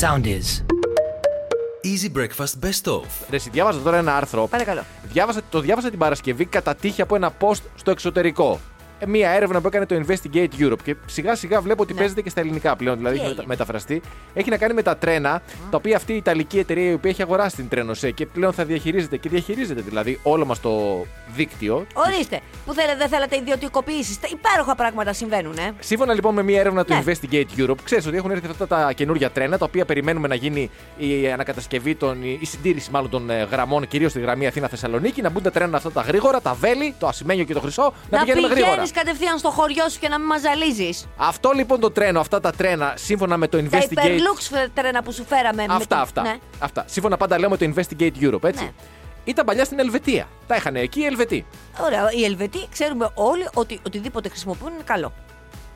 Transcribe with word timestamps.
Sound 0.00 0.26
is. 0.26 0.64
Easy 1.84 2.10
Breakfast 2.16 2.64
Best 2.64 2.92
Of. 2.92 3.06
Ρε, 3.30 3.36
εσύ, 3.36 3.50
διάβαζα 3.50 3.80
τώρα 3.80 3.96
ένα 3.96 4.16
άρθρο. 4.16 4.46
Παρακαλώ. 4.46 4.82
Διάβασα, 5.12 5.40
το 5.50 5.60
διάβασα 5.60 5.90
την 5.90 5.98
Παρασκευή 5.98 6.44
κατά 6.44 6.74
τύχη 6.74 7.02
από 7.02 7.14
ένα 7.14 7.32
post 7.40 7.60
στο 7.74 7.90
εξωτερικό. 7.90 8.60
Ε, 8.98 9.06
Μία 9.06 9.30
έρευνα 9.30 9.60
που 9.60 9.66
έκανε 9.66 9.86
το 9.86 10.02
Investigate 10.06 10.48
Europe 10.60 10.82
και 10.84 10.96
σιγά 11.06 11.34
σιγά 11.34 11.60
βλέπω 11.60 11.82
ότι 11.82 11.92
Ναι. 11.92 11.98
παίζεται 11.98 12.20
και 12.22 12.30
στα 12.30 12.40
ελληνικά 12.40 12.76
πλέον, 12.76 12.96
δηλαδή 12.96 13.14
Τι 13.14 13.20
έχει 13.20 13.30
έγινε; 13.30 13.46
μετα- 13.46 13.56
μεταφραστεί. 13.64 14.00
Έχει 14.34 14.50
να 14.50 14.56
κάνει 14.56 14.74
με 14.74 14.82
τα 14.82 14.96
τρένα, 14.96 15.42
τα 15.70 15.76
οποία 15.76 15.96
αυτή 15.96 16.12
η 16.12 16.16
Ιταλική 16.16 16.58
εταιρεία 16.58 16.90
η 16.90 16.94
οποία 16.94 17.10
έχει 17.10 17.22
αγοράσει 17.22 17.56
την 17.56 17.68
Τρένοσέ 17.68 18.10
και 18.10 18.26
πλέον 18.26 18.52
θα 18.52 18.64
διαχειρίζεται 18.64 19.16
και 19.16 19.28
διαχειρίζεται 19.28 19.80
δηλαδή 19.80 20.18
όλο 20.22 20.44
μας 20.44 20.60
το 20.60 21.04
δίκτυο. 21.34 21.86
Ορίστε, 21.94 22.40
που 22.66 22.72
θέλετε, 22.72 22.96
δεν 22.96 23.08
θέλατε 23.08 23.36
ιδιωτικοποιήσει. 23.36 24.18
Υπέροχα 24.32 24.74
πράγματα 24.74 25.12
συμβαίνουν, 25.12 25.56
ε. 25.58 25.72
Σύμφωνα 25.80 26.14
λοιπόν 26.14 26.34
με 26.34 26.42
μια 26.42 26.60
έρευνα 26.60 26.84
του 26.84 26.94
Ναι. 26.94 27.02
Investigate 27.06 27.60
Europe, 27.60 27.78
ξέρεις 27.84 28.06
ότι 28.06 28.16
έχουν 28.16 28.30
έρθει 28.30 28.46
αυτά 28.50 28.66
τα 28.66 28.92
καινούργια 28.92 29.30
τρένα, 29.30 29.58
τα 29.58 29.64
οποία 29.64 29.84
περιμένουμε 29.84 30.28
να 30.28 30.34
γίνει 30.34 30.70
η 30.96 31.30
ανακατασκευή, 31.32 31.94
των, 31.94 32.22
η 32.22 32.44
συντήρηση 32.46 32.90
μάλλον 32.90 33.10
των 33.10 33.30
ε, 33.30 33.42
γραμμών, 33.50 33.88
κυρίως 33.88 34.10
στη 34.10 34.20
γραμμή 34.20 34.46
Αθήνα-Θεσσαλονίκη, 34.46 35.22
να 35.22 35.30
μπουν 35.30 35.42
τα 35.42 35.50
τρένα 35.50 35.76
αυτά 35.76 35.90
τα 35.92 36.00
γρήγορα, 36.00 36.40
τα 36.40 36.54
βέλη, 36.54 36.94
το 36.98 37.06
ασημένιο 37.06 37.44
και 37.44 37.54
το 37.54 37.60
χρυσό, 37.60 37.92
να, 38.10 38.18
Να 38.18 38.24
πηγαίνουμε 38.24 38.48
γρήγορα. 38.54 38.82
Πηγαίνει 38.92 39.04
κατευθείαν 39.04 39.38
στο 39.38 39.50
χωριό 39.50 39.88
σου 39.88 39.98
και 39.98 40.08
να 40.08 40.18
μην 40.18 40.26
μας 40.26 40.40
ζαλίζεις. 40.40 41.06
Αυτό 41.16 41.50
λοιπόν 41.52 41.80
το 41.80 41.90
τρένο, 41.90 42.20
αυτά 42.20 42.40
τα 42.40 42.50
τρένα, 42.52 42.92
σύμφωνα 42.96 43.36
με 43.36 43.48
το 43.48 43.62
Τα 43.62 43.64
Investigate. 43.78 43.90
υπερλούξ 43.90 44.50
τρένα 44.74 45.02
που 45.02 45.12
σου 45.12 45.24
φέραμε. 45.24 45.64
με 45.68 45.74
Αυτά, 45.74 45.96
το- 45.96 46.02
αυτά. 46.02 46.22
Ναι. 46.22 46.36
αυτά. 46.58 46.84
Σύμφωνα 46.88 47.16
πάντα 47.16 47.38
λέω 47.38 47.48
με 47.48 47.56
το 47.56 47.72
Investigate 47.76 48.12
Europe, 48.20 48.44
έτσι. 48.44 48.64
Ναι. 48.64 48.70
Ήταν 49.24 49.44
παλιά 49.44 49.64
στην 49.64 49.78
Ελβετία. 49.78 50.28
Τα 50.46 50.56
είχαν 50.56 50.76
εκεί 50.76 51.00
οι 51.00 51.04
Ελβετοί. 51.04 51.46
Ωραία, 51.80 52.12
οι 52.12 52.24
Ελβετοί 52.24 52.58
ξέρουμε 52.72 53.10
όλοι 53.14 53.48
ότι 53.54 53.80
οτιδήποτε 53.86 54.28
χρησιμοποιούν 54.28 54.72
είναι 54.72 54.82
καλό. 54.84 55.12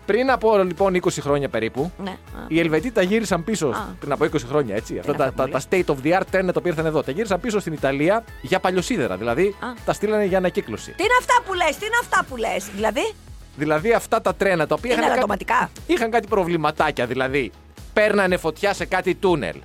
Πριν 0.08 0.30
από 0.30 0.58
λοιπόν 0.58 0.94
20 1.02 1.08
χρόνια 1.20 1.48
περίπου, 1.48 1.92
Ναι. 2.02 2.10
Α. 2.10 2.16
οι 2.48 2.58
Ελβετοί 2.60 2.90
τα 2.90 3.02
γύρισαν 3.02 3.44
πίσω 3.44 3.66
Α. 3.68 3.78
πριν 4.00 4.12
από 4.12 4.24
20 4.24 4.28
χρόνια, 4.48 4.74
έτσι. 4.74 4.98
Αυτά 4.98 5.10
είναι 5.10 5.18
τα, 5.18 5.24
αυτό 5.24 5.36
τα, 5.36 5.42
πολύ. 5.48 5.52
τα 5.84 5.94
state 5.94 5.94
of 5.94 6.06
the 6.06 6.20
art 6.20 6.24
τρένα 6.30 6.52
τα 6.52 6.58
οποία 6.58 6.70
ήρθαν 6.70 6.86
εδώ. 6.86 7.02
Τα 7.02 7.10
γύρισαν 7.12 7.40
πίσω 7.40 7.58
στην 7.58 7.72
Ιταλία 7.72 8.24
για 8.42 8.60
παλιοσίδερα. 8.60 9.16
Δηλαδή 9.16 9.46
Α. 9.60 9.66
τα 9.84 9.92
στείλανε 9.92 10.24
για 10.24 10.38
ανακύκλωση. 10.38 10.90
Τι 10.96 11.02
είναι 11.02 11.12
αυτά 11.20 11.34
που 11.46 11.54
λες, 11.54 11.76
τι 11.76 11.86
είναι 11.86 11.96
αυτά 12.00 12.24
που 12.28 12.36
λες. 12.36 12.66
Δηλαδή, 12.74 13.12
Δηλαδή 13.56 13.92
αυτά 13.92 14.20
τα 14.20 14.34
τρένα 14.34 14.66
τα 14.66 14.74
οποία 14.74 14.90
Είναι 14.92 15.00
είχαν, 15.00 15.12
αλλατοματικά. 15.12 15.70
είχαν 15.86 16.10
κάτι 16.10 16.26
προβληματάκια. 16.28 17.06
Δηλαδή 17.06 17.50
παίρνανε 17.92 18.36
φωτιά 18.36 18.74
σε 18.74 18.84
κάτι 18.84 19.14
τούνελ. 19.14 19.56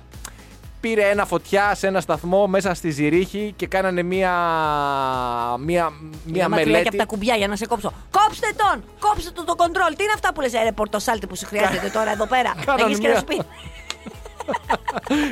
Πήρε 0.84 1.02
ένα 1.08 1.24
φωτιά 1.26 1.74
σε 1.74 1.86
ένα 1.86 2.00
σταθμό 2.00 2.46
μέσα 2.46 2.74
στη 2.74 2.90
Ζηρίχη 2.90 3.52
και 3.56 3.66
κάνανε 3.66 4.02
μία, 4.02 4.30
μία, 5.58 5.92
μία 6.24 6.44
Άμα 6.44 6.54
κλαίει 6.56 6.64
και 6.64 6.70
μελέτη. 6.70 6.88
από 6.88 6.96
τα 6.96 7.04
κουμπιά 7.04 7.36
για 7.36 7.48
να 7.48 7.56
σε 7.56 7.66
κόψω. 7.66 7.92
Κόψτε 8.10 8.46
τον! 8.56 8.84
Κόψτε 9.00 9.30
τον 9.30 9.44
το 9.44 9.54
κοντρόλ. 9.54 9.94
Τι 9.96 10.02
είναι 10.02 10.12
αυτά 10.14 10.32
που 10.32 10.40
λες, 10.40 10.52
ρε 10.52 10.72
πορτοσάλτη 10.72 11.26
που 11.26 11.36
σου 11.36 11.46
χρειάζεται 11.46 11.88
τώρα 11.88 12.10
εδώ 12.10 12.26
πέρα. 12.26 12.54
να 12.56 12.64
Κάνανε 12.74 12.88
γίνει 12.88 13.00
και 13.00 13.06
να 13.08 13.12
μια- 13.12 13.18
σου 13.18 13.24
πει. 13.24 13.40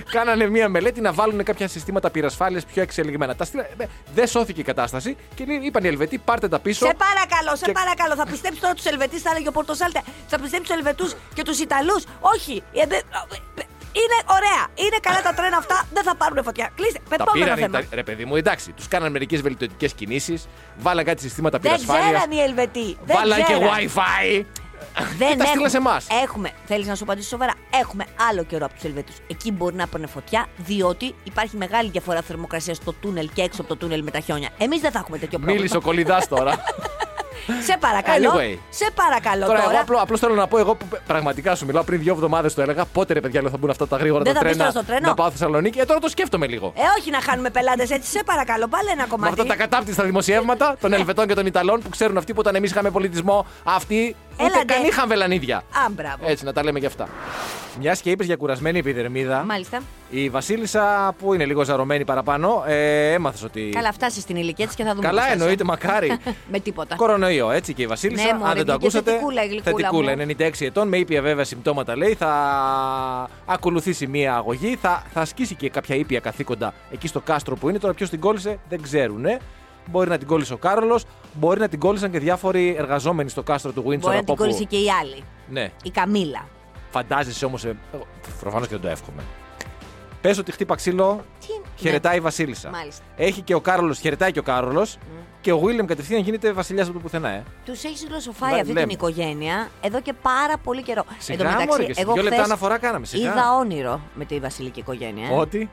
Κάνανε 0.17 0.49
μία 0.49 0.69
μελέτη 0.69 1.01
να 1.01 1.13
βάλουν 1.13 1.43
κάποια 1.45 1.69
συστήματα 1.69 2.11
πυρασφάλειας 2.11 2.65
πιο 2.65 2.83
εξελιγμένα. 2.83 3.35
Τα 3.37 3.45
στείλα... 3.45 3.63
ε, 3.77 3.87
Δεν 4.15 4.27
σώθηκε 4.27 4.61
η 4.61 4.65
κατάσταση 4.65 5.17
και 5.35 5.45
λέει- 5.45 5.61
είπαν 5.63 5.85
οι 5.85 5.89
Ελβετοί, 5.89 6.19
πάρτε 6.19 6.49
τα 6.49 6.59
πίσω. 6.59 6.87
Σε 6.87 6.95
παρακαλώ, 6.95 7.57
σε 7.57 7.65
Και- 7.65 7.73
παρακαλώ. 7.73 8.15
Θα 8.15 8.27
πιστέψει 8.27 8.61
τώρα 8.61 8.75
τους 8.75 8.85
Ελβετούς, 8.85 9.23
θα 9.23 9.31
έλεγε 9.31 9.49
ο 9.49 9.53
Πορτοσάλτε. 9.53 10.03
Θα 10.27 10.39
πιστέψει 10.41 10.67
τους 10.69 10.77
Ελβετούς 10.77 11.15
και 11.35 11.43
τους 11.43 11.59
Ιταλούς. 11.61 12.05
Όχι. 12.21 12.63
ε, 12.73 12.87
δε- 12.87 12.97
ε, 12.97 13.63
Είναι 13.93 14.19
ωραία. 14.37 14.87
Είναι 14.87 14.97
καλά 15.03 15.23
τα 15.23 15.33
τρένα 15.35 15.57
αυτά. 15.57 15.83
Δεν 15.93 16.03
θα 16.03 16.17
πάρουν 16.17 16.45
φωτιά. 16.45 16.71
Κλείστε. 16.75 16.99
Τα 17.09 17.17
Πετώμενο 17.17 17.55
πήραν, 17.55 17.59
θέμα. 17.73 17.87
ρε 17.93 18.03
παιδί 18.03 18.25
μου, 18.25 18.37
εντάξει. 18.37 18.73
Τους 18.73 18.89
κάναν 18.89 19.13
μερικές 19.13 19.41
βελτιωτικές 19.41 19.93
κινήσεις, 19.93 20.49
βάλαν 20.79 21.05
κάτι 21.05 21.21
συστήματα 21.23 21.59
Δεν 21.59 21.71
πυρασφάλειας. 21.73 22.07
ξέραν 22.11 22.31
οι 22.31 22.41
Ελβετοί. 22.43 22.97
Δεν 23.05 23.17
Βάλαν 23.17 23.39
και 23.39 23.53
ξέραν. 23.53 23.69
WiFi. 23.69 24.45
Δεν 25.19 25.19
τα 25.19 25.27
στείλαν 25.45 25.47
έχουμε. 25.53 25.69
σε 25.69 25.77
εμάς. 25.77 26.07
Έχουμε. 26.23 26.51
Θέλεις 26.67 26.87
να 26.87 26.95
σου 26.95 27.05
απαντήσω 27.05 27.29
σοβαρά; 27.29 27.53
Έχουμε 27.81 28.05
άλλο 28.31 28.45
καιρό 28.45 28.65
από 28.65 28.75
τους 28.75 28.85
Ελβετούς. 28.85 29.15
Εκεί 29.27 29.53
μπορεί 29.53 29.75
να 29.75 29.87
πάνε 29.87 30.07
φωτιά, 30.07 30.47
διότι 30.57 31.15
υπάρχει 31.25 31.57
μεγάλη 31.57 31.91
διαφορά 31.91 32.23
θερμοκρασίας 32.23 32.77
στο 32.77 32.93
τούνελ 32.93 33.31
και 33.35 33.43
έξω 33.43 33.61
από 33.61 33.69
το 33.71 33.77
τούνελ 33.77 34.03
με 34.03 34.11
τα 34.11 34.21
χιόνια. 34.21 34.49
Εμείς 34.59 34.81
δεν 34.81 34.91
θα 34.91 34.99
έχουμε 34.99 35.19
τέτοιο 35.19 35.39
πρόβλημα. 35.39 35.59
Μίλησε 35.61 35.77
ο 35.77 35.81
κολυδά 35.81 36.23
τώρα. 36.29 36.55
Σε 37.63 37.77
παρακαλώ. 37.81 38.31
Anyway. 38.31 38.59
Σε 38.71 38.91
παρακαλώ 38.95 39.47
τώρα, 39.47 39.59
τώρα. 39.59 39.73
εγώ 39.73 39.81
απλώς, 39.81 40.01
απλώς 40.01 40.21
θέλω 40.21 40.35
να 40.35 40.47
πω, 40.47 40.59
εγώ 40.59 40.75
που 40.75 40.87
πραγματικά 41.07 41.55
σου 41.55 41.67
μιλάω 41.67 41.83
πριν 41.83 42.01
δύο 42.01 42.13
εβδομάδες 42.13 42.55
το 42.55 42.63
έλεγα. 42.63 42.85
Πότε 42.85 43.13
ρε 43.13 43.21
παιδιά 43.21 43.41
λέω, 43.41 43.51
θα 43.51 43.57
μπουν 43.57 43.71
αυτά 43.71 43.89
τα 43.89 43.97
γρήγορα 43.97 44.23
Δεν 44.23 44.33
τα 44.35 44.39
θα 44.41 44.45
μπεις 44.47 44.57
τρένα 44.57 44.73
τώρα 44.73 44.85
στο 44.85 44.93
τρένο; 44.93 45.09
να 45.09 45.15
πάω 45.15 45.31
Θεσσαλονίκη. 45.31 45.79
Ε, 45.79 45.85
τώρα 45.85 46.01
το 46.01 46.09
σκέφτομαι 46.09 46.47
λίγο. 46.47 46.73
Ε, 46.77 46.81
όχι 46.99 47.11
να 47.11 47.21
χάνουμε 47.21 47.51
πελάτες 47.51 47.91
έτσι. 47.91 48.11
Σε 48.11 48.23
παρακαλώ, 48.25 48.69
πάλι 48.69 48.89
ένα 48.89 49.03
Με 49.03 49.09
κομμάτι. 49.09 49.33
αυτά 49.33 49.45
τα 49.47 49.57
κατάπτυστα 49.57 50.05
δημοσιεύματα 50.05 50.77
των 50.81 50.93
Ελβετών 50.93 51.27
και 51.27 51.35
των 51.35 51.47
Ιταλών 51.47 51.81
που 51.81 51.89
ξέρουν 51.89 52.17
αυτοί 52.17 52.33
που 52.33 52.39
όταν 52.41 52.55
εμείς 52.55 52.71
είχαμε 52.71 52.91
πολιτισμό, 52.91 53.47
αυτοί 53.65 54.17
ούτε 54.33 54.45
Έλατε. 54.45 54.65
καν 54.65 54.85
είχαν 54.85 55.09
βελανίδια. 55.09 55.57
Α, 55.57 55.91
μπράβο. 55.91 56.25
Έτσι, 56.27 56.45
να 56.45 56.53
τα 56.53 56.65
λέμε 56.65 56.81
και 56.81 56.87
αυτά. 56.87 57.09
Μιας 57.79 58.01
και 58.01 58.11
είπες 58.11 58.27
για 58.27 58.37
κουρασμένη 58.37 58.79
επιδερμίδα. 58.79 59.43
Μάλιστα. 59.43 59.81
Η 60.11 60.29
Βασίλισσα 60.29 61.15
που 61.19 61.35
είναι 61.35 61.45
λίγο 61.45 61.65
ζαρωμένη 61.65 62.05
παραπάνω, 62.05 62.65
ε, 62.67 63.13
έμαθες 63.13 63.43
ότι. 63.43 63.69
Καλά, 63.75 63.93
φτάσεις 63.93 64.23
στην 64.23 64.37
ηλικία 64.37 64.67
της 64.67 64.75
και 64.75 64.85
θα 64.85 64.95
δούμε. 64.95 65.07
Καλά 65.07 65.19
πώς 65.19 65.27
θα 65.27 65.33
εννοείται, 65.33 65.55
είσαι. 65.55 65.65
μακάρι. 65.65 66.19
Με 66.53 66.59
τίποτα. 66.61 66.95
Κορονοϊό, 66.97 67.51
έτσι 67.51 67.75
και 67.75 67.83
η 67.83 67.87
Βασίλισσα. 67.87 68.27
Ναι, 68.27 68.33
μωρέ, 68.39 68.51
αν 68.51 68.57
δεν 68.57 68.67
το 68.67 68.73
βγήκε 68.73 68.85
ακούσατε. 68.87 69.11
θετικούλα 69.11 69.45
η 69.45 69.49
γλυκούλα 69.49 69.77
θετικούλα, 69.77 70.17
μου. 70.17 70.35
96 70.61 70.67
ετών, 70.67 70.89
με 70.89 70.97
ήπια 70.97 71.23
βέβαια 71.23 71.45
συμπτώματα 71.45 71.97
λέει. 71.97 72.15
Θα 72.15 72.31
ακολουθήσει 73.47 74.07
μία 74.07 74.35
αγωγή. 74.35 74.77
Θα, 74.81 75.03
θα 75.13 75.21
ασκήσει 75.21 75.55
και 75.55 75.71
κάποια 75.71 75.97
ήπια 75.97 76.21
καθήκοντα 76.21 76.75
εκεί 76.91 77.07
στο 77.07 77.21
κάστρο 77.21 77.57
που 77.57 77.69
είναι. 77.69 77.79
Τώρα 77.79 77.95
ποιος 77.95 78.11
την 78.11 78.21
κόλλησε 78.21 78.59
δεν 78.69 78.83
ξέρουν. 78.83 79.25
Μπορεί 79.91 80.09
να 80.09 80.19
την 80.19 80.27
κόλλησε 80.27 80.53
ο 80.53 80.57
Κάρολος, 80.57 81.05
μπορεί 81.33 81.61
να 81.61 81.69
την 81.69 81.79
κόλλησαν 81.79 82.11
και 82.11 82.19
διάφοροι 82.19 82.75
εργαζόμενοι 82.79 83.29
στο 83.29 83.43
κάστρο 83.43 83.73
του 83.73 83.81
Windsor. 83.81 83.99
Μπορεί 83.99 84.01
να 84.01 84.09
από 84.13 84.25
την 84.25 84.33
όπου- 84.33 84.43
κόλλησε 84.43 84.65
και 84.65 84.77
η 84.77 84.91
άλλη. 85.01 85.25
Ναι, 85.49 85.71
Η 85.83 85.91
Καμίλα. 85.91 86.47
φαντάζεσαι 86.91 87.45
όμως. 87.45 87.67
Προφανώς 88.41 88.67
και 88.69 88.73
δεν 88.75 88.83
το 88.83 88.89
εύχομαι. 88.89 89.23
Πες 90.21 90.39
ότι 90.39 90.53
χτύπα 90.53 90.75
ξύλο, 90.75 91.25
Τι... 91.41 91.47
χαιρετάει 91.83 92.13
Ναι. 92.13 92.19
η 92.19 92.23
Βασίλισσα. 92.23 92.71
Μάλιστα. 92.71 93.03
Έχει 93.17 93.41
και 93.41 93.55
ο 93.55 93.61
Κάρολος, 93.61 93.99
χαιρετάει 93.99 94.33
και 94.33 94.39
ο 94.39 94.43
Κάρολος. 94.43 94.97
Και 95.41 95.53
ο 95.53 95.59
Βίλεμ 95.59 95.87
κατευθείαν 95.87 96.21
γίνεται 96.23 96.53
βασιλιάς 96.53 96.85
από 96.87 96.97
το 96.97 97.03
πουθενά, 97.03 97.29
ε. 97.29 97.43
Τους 97.65 97.85
έχει 97.85 98.07
γλωσσοφάει 98.07 98.51
Λέ- 98.51 98.61
αυτή 98.61 98.73
λέμε. 98.73 98.87
την 98.87 98.95
οικογένεια 98.97 99.69
εδώ 99.81 100.01
και 100.01 100.13
πάρα 100.23 100.59
πολύ 100.59 100.83
καιρό. 100.83 101.05
Σιγά, 101.19 101.51
μωρέ, 101.67 101.85
και 101.85 101.95
σε 101.95 102.03
δύο 102.03 102.15
λεπτά 102.15 102.31
χθες 102.31 102.45
αναφορά 102.45 102.79
κάναμε, 102.79 103.07
σιγά. 103.07 103.31
Είδα 103.31 103.57
όνειρο 103.59 104.01
με 104.15 104.25
τη 104.25 104.39
βασιλική 104.39 104.81
οικογένεια. 104.81 105.29
ε. 105.29 105.35
Ότι; 105.35 105.69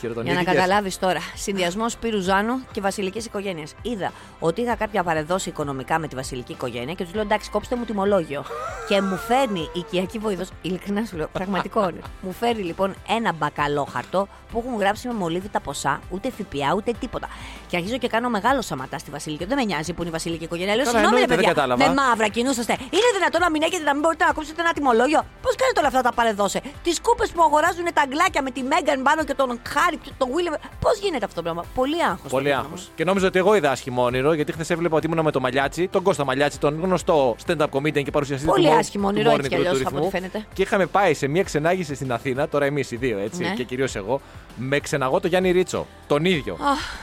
Για 0.00 0.08
να 0.08 0.14
Χειροτονήθηκες. 0.14 0.54
καταλάβεις 0.54 0.98
τώρα. 0.98 1.20
Συνδυασμός 1.34 1.92
Σπύρου 1.92 2.20
Ζάνου 2.20 2.54
και 2.72 2.80
βασιλικής 2.80 3.24
οικογένειας. 3.24 3.74
Είδα 3.82 4.12
ότι 4.40 4.60
είχα 4.60 4.74
κάποια 4.76 5.02
παρεδώσει 5.02 5.48
οικονομικά 5.48 5.98
με 5.98 6.08
τη 6.08 6.14
βασιλική 6.14 6.52
οικογένεια 6.52 6.94
και 6.94 7.04
τους 7.04 7.14
λέω 7.14 7.22
εντάξει, 7.22 7.50
κόψτε 7.50 7.76
μου 7.76 7.84
τιμολόγιο. 7.84 8.44
και 8.88 9.00
μου 9.00 9.16
φέρνει 9.16 9.60
η 9.60 9.78
οικιακή 9.78 10.18
βοήθο, 10.18 10.44
ειλικρινά 10.62 11.04
σου 11.04 11.16
λέω, 11.16 11.28
πραγματικό 11.32 11.80
όνειρο. 11.80 12.06
μου 12.20 12.32
φέρει 12.32 12.62
λοιπόν 12.62 12.94
ένα 13.08 13.32
μπακαλόχαρτο 13.32 14.28
που 14.52 14.62
έχουν 14.66 14.78
γράψει 14.78 15.06
με 15.08 15.14
μολύβι 15.14 15.48
τα 15.48 15.60
ποσά, 15.60 16.00
ούτε 16.10 16.30
ΦΠΑ 16.30 16.74
ούτε 16.76 16.92
τίποτα. 17.00 17.28
Και 17.66 17.76
αρχίζω 17.76 17.96
και 17.98 18.08
κάνω 18.08 18.28
μεγάλο 18.28 18.62
σαματά 18.62 18.98
στη 18.98 19.10
βασιλική. 19.10 19.44
Δεν 19.44 19.56
με 19.56 19.64
νοιάζει 19.64 19.92
που 19.92 20.00
είναι 20.00 20.10
η 20.10 20.12
βασιλική 20.12 20.44
οικογένεια. 20.44 20.74
Λέω 20.74 20.84
Καλά, 20.84 20.98
συγγνώμη, 20.98 21.16
ρε 21.18 21.22
εννοείται, 21.22 21.42
δεν 21.42 21.54
παιδιά. 21.54 21.62
κατάλαβα. 21.62 21.94
Με 21.94 22.02
μαύρα 22.02 22.28
κινούσαστε. 22.28 22.72
Είναι 22.72 23.10
δυνατόν 23.16 23.40
να 23.40 23.50
μην 23.50 23.62
έχετε 23.62 23.84
να 23.84 23.92
μην 23.92 24.02
μπορείτε 24.02 24.24
να 24.24 24.32
κόψετε 24.32 24.60
ένα 24.60 24.72
τιμολόγιο; 24.72 25.20
Πώς 25.42 25.54
κάνετε 25.60 25.78
όλα 25.78 25.88
αυτά 25.88 26.00
τα 26.02 26.12
παρεδώσε. 26.12 26.60
Τις 26.82 27.00
κούπες 27.00 27.30
που 27.30 27.42
αγοράζουν 27.42 27.86
τα 27.94 28.02
αγκλάκια 28.02 28.42
με 28.42 28.50
τη 28.50 28.62
Μέγαν 28.62 29.02
πάνω 29.02 29.24
και 29.24 29.34
τον 29.34 29.60
Χάρη 29.68 29.87
και 29.96 30.10
τον 30.18 30.28
Βίλεμ. 30.34 30.52
Πώς 30.80 30.98
γίνεται 30.98 31.24
αυτό 31.24 31.36
το 31.36 31.42
πράγμα; 31.42 31.64
Πολύ 31.74 32.02
άγχος. 32.04 32.30
Πολύ 32.30 32.54
άγχος. 32.54 32.90
Και 32.94 33.04
νόμιζα 33.04 33.26
ότι 33.26 33.38
εγώ 33.38 33.54
είδα 33.54 33.70
άσχημο 33.70 34.04
όνειρο, 34.04 34.32
γιατί 34.32 34.52
χθες 34.52 34.70
έβλεπα 34.70 34.96
ότι 34.96 35.06
ήμουν 35.06 35.24
με 35.24 35.30
το 35.30 35.40
Μαλιάτσι, 35.40 35.88
τον 35.88 36.02
Κώστα 36.02 36.24
Μαλιάτσι, 36.24 36.58
τον 36.60 36.80
γνωστό 36.82 37.36
stand-up 37.46 37.66
comedian 37.72 38.02
και 38.02 38.10
παρουσιαστή 38.10 38.46
Πολύ 38.46 38.66
του, 38.68 38.72
άσχημο 38.74 39.08
του 39.08 39.14
όνειρο, 39.16 39.30
morning 39.30 39.38
έτσι 39.38 39.48
κι 39.48 39.54
crew 39.56 39.58
του 39.62 39.68
αλλιώς, 39.68 39.80
από 39.86 39.90
ρυθμού. 39.90 40.06
ό,τι 40.06 40.16
φαίνεται. 40.16 40.46
Και 40.52 40.62
είχαμε 40.62 40.86
πάει 40.86 41.14
σε 41.14 41.26
μια 41.26 41.42
ξενάγηση 41.42 41.94
στην 41.94 42.12
Αθήνα, 42.12 42.48
τώρα 42.48 42.64
εμείς 42.64 42.90
οι 42.90 42.96
δύο 42.96 43.18
έτσι, 43.18 43.42
Ναι. 43.42 43.54
και 43.54 43.64
κυρίως 43.64 43.94
εγώ, 43.96 44.20
με 44.58 44.78
ξεναγό 44.80 45.20
το 45.20 45.28
Γιάννη 45.28 45.50
Ρίτσο. 45.50 45.86
Τον 46.06 46.24
ίδιο. 46.24 46.56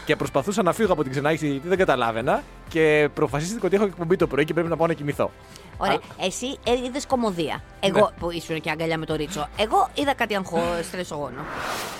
Και 0.06 0.16
προσπαθούσα 0.16 0.64
να 0.64 0.74
φύγω 0.74 0.94
από 0.94 1.02
την 1.02 1.12
ξενάγηση 1.12 1.48
γιατί 1.48 1.68
δεν 1.68 1.78
καταλάβαινα 1.78 2.44
και 2.70 3.10
προφασίστηκα 3.14 3.66
ότι 3.66 3.76
έχω 3.76 3.86
εκπομπή 3.86 4.16
το 4.16 4.28
πρωί 4.28 4.46
και 4.46 4.54
πρέπει 4.54 4.70
να 4.70 4.78
πάω 4.78 4.88
να 4.88 4.94
κοιμηθώ. 4.94 5.32
Ωραία. 5.78 6.00
Εσύ 6.22 6.46
είδες 6.86 7.06
κομμωδία. 7.06 7.64
Εγώ 7.80 8.00
Ναι. 8.00 8.06
που 8.20 8.32
ήσουν 8.32 8.62
και 8.62 8.70
αγκαλιά 8.70 8.98
με 8.98 9.06
το 9.06 9.16
Ρίτσο. 9.16 9.48
Εγώ 9.58 9.90
είδα 9.94 10.14
κάτι 10.14 10.36
αγχώ, 10.36 10.62
στρεσογόνο. 10.84 11.41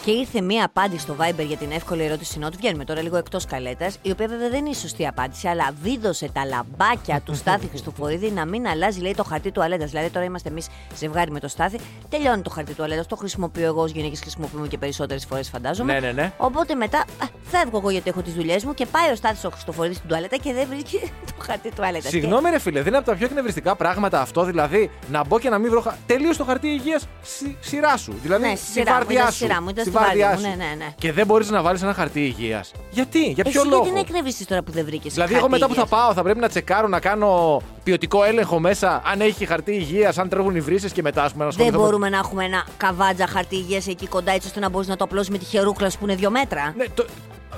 Και 0.06 0.12
ήρθε 0.12 0.41
μία 0.41 0.65
απάντηση 0.65 1.01
στο 1.01 1.15
Viber 1.19 1.45
για 1.47 1.57
την 1.57 1.71
εύκολη 1.71 2.03
ερώτηση 2.03 2.39
νότου. 2.39 2.57
Βγαίνουμε 2.57 2.83
τώρα 2.85 3.01
λίγο 3.01 3.18
εκτός 3.18 3.45
καλέτας, 3.45 3.97
η 4.01 4.12
οποία 4.12 4.27
βέβαια 4.27 4.50
δεν 4.50 4.59
είναι 4.59 4.69
η 4.69 4.74
σωστή 4.75 5.07
απάντηση, 5.07 5.47
αλλά 5.47 5.74
βίδωσε 5.81 6.29
τα 6.33 6.45
λαμπάκια 6.45 7.21
του 7.21 7.35
Στάθη 7.35 7.68
Χριστοφορίδη 7.68 8.31
να 8.31 8.45
μην 8.45 8.68
αλλάζει, 8.68 9.00
λέει, 9.00 9.15
το 9.15 9.24
χαρτί 9.24 9.51
του 9.51 9.63
αλέτα. 9.63 9.85
Δηλαδή 9.85 10.09
τώρα 10.09 10.25
είμαστε 10.25 10.50
εμείς 10.50 10.68
ζευγάρι 10.97 11.31
με 11.31 11.39
το 11.39 11.47
Στάθη. 11.47 11.79
Τελειώνει 12.09 12.41
το 12.41 12.50
χαρτί 12.50 12.74
του 12.74 12.83
αλέτα. 12.83 13.06
Το 13.06 13.15
χρησιμοποιώ 13.15 13.65
εγώ 13.65 13.81
ως 13.81 13.91
γυναίκες, 13.91 14.19
χρησιμοποιούμε 14.19 14.68
και 14.68 14.77
περισσότερες 14.77 15.25
φορές, 15.25 15.44
φαντάζομαι. 15.50 15.94
Ναι, 15.94 16.00
ναι, 16.00 16.12
ναι. 16.12 16.31
Οπότε 16.38 16.75
μετά 16.75 16.97
α, 16.97 17.25
φεύγω 17.44 17.77
εγώ 17.77 17.89
γιατί 17.89 18.09
έχω 18.09 18.21
τις 18.21 18.33
δουλειές 18.33 18.63
μου 18.65 18.74
και 18.74 18.86
πάει 18.86 19.12
ο 19.12 19.15
Στάθης 19.15 19.44
ο 19.44 19.50
Χριστοφορίδης 19.50 19.97
στην 19.97 20.09
τουαλέτα 20.09 20.38
και 20.38 20.53
δεν 20.53 20.68
βρίσκει 20.69 21.00
το 21.38 21.44
χαρτί 21.45 21.71
τουαλέτας. 21.75 22.09
Συγγνώμη, 22.09 22.50
ρε 22.50 22.59
φίλε, 22.59 22.77
δεν 22.80 22.88
είναι 22.88 22.97
από 22.97 23.06
τα 23.06 23.15
πιο 23.15 23.25
εκνευριστικά 23.25 23.75
πράγματα 23.75 24.21
αυτό. 24.21 24.44
Δηλαδή, 24.44 24.89
να 25.12 25.24
μπω 25.25 25.39
και 25.39 25.50
να 25.50 25.57
μην 25.57 25.69
βρω. 25.69 25.81
χα- 25.81 25.95
Τελείω 26.06 26.36
το 26.36 26.44
χαρτί 26.44 26.68
υγείας 26.68 27.07
σειρά 27.59 27.97
σου. 27.97 28.13
Δηλαδή, 28.21 28.47
Ναι, 28.47 28.56
στη 28.56 28.65
στη 28.65 28.71
σειρά 28.71 28.92
μου, 28.92 28.97
βάρδιά 28.97 29.19
ήταν 29.19 29.31
στη 29.31 29.38
σου. 29.39 29.45
σειρά 29.47 29.62
μου, 29.62 29.69
ήταν 29.69 29.83
στη 29.86 29.94
στη 29.94 30.00
βάρδια 30.03 30.27
βάρδιά 30.27 30.47
μου, 30.50 30.53
σου. 30.53 30.57
ναι, 30.59 30.65
ναι, 30.65 30.75
ναι. 30.86 30.94
Και 30.97 31.12
δεν 31.12 31.25
μπορείς 31.25 31.50
να 31.50 31.62
βάλεις 31.62 31.81
ένα 31.81 31.94
χαρτί 31.94 32.19
υγείας. 32.25 32.71
Γιατί, 32.89 33.19
για 33.31 33.44
ποιο 33.44 33.59
Εσύ 33.62 33.69
λόγο; 33.69 33.81
γιατί 33.83 33.94
να 33.95 34.00
εκνευριστείς 34.00 34.45
τώρα 34.45 34.63
που 34.63 34.71
δεν 34.71 34.86
βρήκες. 34.86 35.13
Δηλαδή, 35.13 35.36
εγώ 35.36 35.50
μετά 35.50 35.68
που 35.68 35.74
θα 35.74 35.86
πάω, 35.86 36.13
θα 36.13 36.24
πρέπει 36.24 36.39
να 36.39 36.48
τσεκάρω 36.50 36.88
να 36.88 37.00
κάνω 37.00 37.62
ποιοτικό 37.83 38.24
έλεγχο 38.24 38.59
μέσα, 38.59 39.01
αν 39.06 39.21
έχει 39.21 39.45
χαρτί 39.45 39.71
υγείας, 39.75 40.18
αν 40.18 40.30
τρέχουν 40.30 40.56
οι 40.56 40.59
βρύσες 40.62 40.91
και 40.91 41.01
μετά, 41.01 41.24
ας 41.24 41.31
πούμε, 41.31 41.44
να 41.45 41.50
Δεν 41.50 41.59
ασχοληθώ 41.59 41.77
με- 41.83 41.86
μπορούμε 41.86 42.09
να 42.09 42.18
έχουμε 42.18 42.44
ένα 42.45 42.65
καβάτζα 42.77 43.27
χαρτί 43.27 43.56
υγείας 43.56 43.88
εκεί 43.88 44.07
κοντά 44.07 44.31
έτσι 44.31 44.48
ώστε 44.48 44.59
να 44.59 44.69
μπορείς 44.69 44.88
να 44.88 44.95
το 44.95 45.03
απλώσεις 45.03 45.30
με 45.35 45.43
τη 45.43 45.45
χερούκλα 45.45 45.89
σου 45.89 45.97
που 45.97 46.05
είναι 46.05 46.15
δύο 46.15 46.29
μέτρα. 46.29 46.73
Ναι, 46.77 46.85
το, 46.93 47.05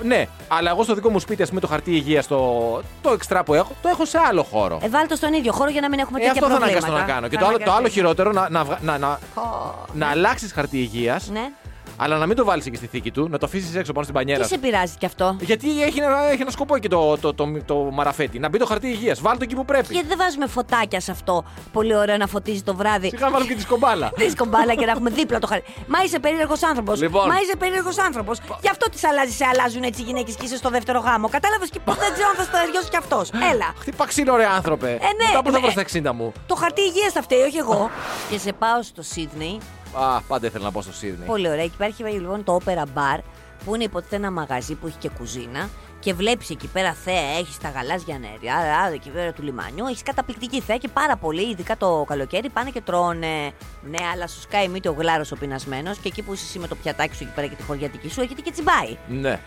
ναι, 0.02 0.26
αλλά 0.48 0.70
εγώ 0.70 0.82
στο 0.82 0.94
δικό 0.94 1.10
μου 1.10 1.18
σπίτι, 1.20 1.42
ας 1.42 1.48
πούμε, 1.48 1.60
το 1.60 1.66
χαρτί 1.66 1.90
υγείας, 1.94 2.26
το, 2.26 2.80
το 3.02 3.10
εξτρά 3.10 3.44
που 3.44 3.54
έχω, 3.54 3.72
το 3.82 3.88
έχω 3.88 4.04
σε 4.04 4.18
άλλο 4.28 4.42
χώρο. 4.42 4.78
Ε, 4.82 4.88
βάλτε 4.88 5.08
το 5.08 5.16
στον 5.16 5.32
ίδιο 5.32 5.52
χώρο 5.52 5.70
για 5.70 5.80
να 5.80 5.88
μην 5.88 5.98
έχουμε 5.98 6.18
Ε, 6.18 6.22
τέτοια 6.26 6.42
αυτό 6.42 6.54
θα 6.54 6.58
προβλήματα. 6.60 6.86
αναγκαστώ 6.86 7.12
να 7.12 7.14
κάνω. 7.14 7.28
Και 7.28 7.36
Θα 7.36 7.40
το 7.42 7.48
άλλο, 7.48 7.56
το 7.56 7.62
άλλο 7.62 7.70
αναγκαστείς. 7.72 7.94
χειρότερο, 7.98 8.32
να, 8.32 8.48
να, 8.50 8.64
βγα- 8.64 8.78
να, 8.82 8.98
να, 8.98 9.18
Ω, 9.34 9.74
να 9.92 10.08
αλλάξεις 10.08 10.52
χαρτί 10.52 10.78
υγείας, 10.78 11.28
Ναι. 11.32 11.50
Αλλά 12.00 12.16
να 12.16 12.26
μην 12.26 12.36
το 12.36 12.44
βάλεις 12.44 12.66
εκεί 12.66 12.76
στη 12.76 12.86
θήκη 12.86 13.10
του, 13.10 13.28
να 13.30 13.38
το 13.38 13.46
αφήσεις 13.46 13.74
έξω 13.74 13.92
πάνω 13.92 14.04
στην 14.06 14.18
Τι 14.18 14.24
πανιέρα. 14.24 14.44
σε 14.46 14.58
πειράζει 14.58 14.94
κι 14.98 15.06
αυτό; 15.06 15.36
Γιατί 15.40 15.82
έχει 15.82 15.98
ένα, 16.00 16.30
έχει 16.30 16.40
ένα 16.42 16.50
σκοπό 16.50 16.74
εκεί 16.74 16.88
το, 16.88 17.18
το, 17.18 17.34
το, 17.34 17.52
το, 17.66 17.74
μαραφέτη. 17.74 18.38
Να 18.38 18.48
μπει 18.48 18.58
το 18.58 18.66
χαρτί 18.66 18.88
υγείας. 18.88 19.20
Βάλτε 19.20 19.38
το 19.38 19.44
εκεί 19.44 19.54
που 19.54 19.64
πρέπει. 19.64 19.92
Γιατί 19.94 20.08
δεν 20.08 20.16
βάζουμε 20.18 20.46
φωτάκια 20.46 21.00
σε 21.00 21.10
αυτό. 21.10 21.44
Πολύ 21.72 21.94
ωραίο 21.96 22.16
να 22.16 22.26
φωτίζει 22.26 22.62
το 22.62 22.74
βράδυ. 22.74 23.08
Σιγά 23.08 23.30
βάλω 23.30 23.44
και 23.44 23.54
τη 23.54 23.60
σκομπάλα. 23.60 24.10
Δίσκο 24.20 24.44
μπάλα 24.44 24.74
και 24.74 24.84
να 24.84 24.90
έχουμε 24.90 25.10
δίπλα 25.10 25.38
το 25.38 25.46
χαρτί. 25.46 25.72
Μα 25.86 26.02
είσαι 26.04 26.18
περίεργος 26.18 26.62
άνθρωπος. 26.62 27.00
Λοιπόν. 27.00 27.26
Μα 27.28 27.40
είσαι 27.40 27.56
περίεργος 27.56 27.98
άνθρωπος. 27.98 28.38
Γι' 28.60 28.68
αυτό 28.68 28.88
τις 28.90 29.04
αλλάζει, 29.04 29.32
σε 29.32 29.44
αλλάζουν 29.44 29.82
έτσι 29.82 30.00
οι 30.00 30.04
γυναίκες 30.04 30.34
και 30.34 30.44
είσαι 30.44 30.56
στο 30.56 30.68
δεύτερο 30.70 30.98
γάμο. 31.00 31.28
Κατάλαβες 31.28 31.70
και 31.70 31.80
πώς 31.84 31.96
δεν 31.96 32.12
ξέρω 32.12 32.28
αν 32.28 32.34
θα 32.36 32.42
στο 32.42 32.52
ταιριώσει 32.52 32.88
κι 32.88 32.96
αυτός. 32.96 33.30
Έλα. 33.52 33.72
Χτύπα 33.78 34.06
ξύλο, 34.06 34.36
ρε 34.36 34.46
άνθρωπε. 34.46 34.86
ναι, 34.88 35.26
Μετά 35.28 35.42
που 35.42 35.50
θα 35.50 35.58
ναι. 35.60 35.70
βρω 35.70 35.70
στα 35.70 36.10
60 36.10 36.12
μου. 36.14 36.32
Το 36.46 36.54
χαρτί 36.54 36.80
υγείας 36.80 37.12
θα 37.12 37.22
φταίει, 37.22 37.40
όχι 37.42 37.56
εγώ. 37.58 37.90
και 38.30 38.38
σε 38.38 38.52
πάω 38.52 38.82
στο 38.82 39.02
Σίδνεϊ. 39.02 39.58
Α, 39.98 40.20
πάντα 40.20 40.46
ήθελα 40.46 40.64
να 40.64 40.72
πάω 40.72 40.82
στο 40.82 40.92
Σίδνεϊ. 40.92 41.26
Πολύ 41.26 41.48
ωραία. 41.48 41.62
Εκεί 41.62 41.74
υπάρχει 41.74 42.02
λοιπόν 42.02 42.44
το 42.44 42.58
Opera 42.64 42.82
Bar 42.82 43.18
που 43.64 43.74
είναι 43.74 43.84
υποτίθεται 43.84 44.16
ένα 44.16 44.30
μαγαζί 44.30 44.74
που 44.74 44.86
έχει 44.86 44.96
και 44.98 45.08
κουζίνα. 45.08 45.68
Και 46.00 46.14
βλέπεις 46.14 46.50
εκεί 46.50 46.66
πέρα 46.66 46.92
θέα, 46.92 47.38
έχεις 47.38 47.58
τα 47.58 47.68
γαλάζια 47.68 48.18
νεριά, 48.18 48.56
άρα 48.56 48.92
εκεί 48.92 49.10
πέρα 49.10 49.32
του 49.32 49.42
λιμανιού. 49.42 49.86
Έχεις 49.86 50.02
καταπληκτική 50.02 50.60
θέα 50.60 50.76
και 50.76 50.88
πάρα 50.88 51.16
πολύ, 51.16 51.50
ειδικά 51.50 51.76
το 51.76 52.04
καλοκαίρι, 52.08 52.48
πάνε 52.48 52.70
και 52.70 52.80
τρώνε. 52.80 53.52
Ναι, 53.82 53.98
αλλά 54.12 54.26
σου 54.26 54.40
σκάει 54.40 54.68
μύτη 54.68 54.88
ο 54.88 54.94
γλάρος 54.98 55.32
ο 55.32 55.36
πεινασμένος 55.36 55.98
και 55.98 56.08
εκεί 56.08 56.22
που 56.22 56.32
είσαι 56.32 56.44
εσύ 56.44 56.58
με 56.58 56.66
το 56.66 56.74
πιατάκι 56.74 57.14
σου 57.14 57.22
εκεί 57.22 57.32
πέρα 57.34 57.46
και 57.46 57.54
τη 57.54 57.62
χωριατική 57.62 58.10
σου, 58.10 58.20
έχετε 58.20 58.40
και 58.40 58.50
τσιμπάει. 58.50 58.96
Ναι. 59.08 59.40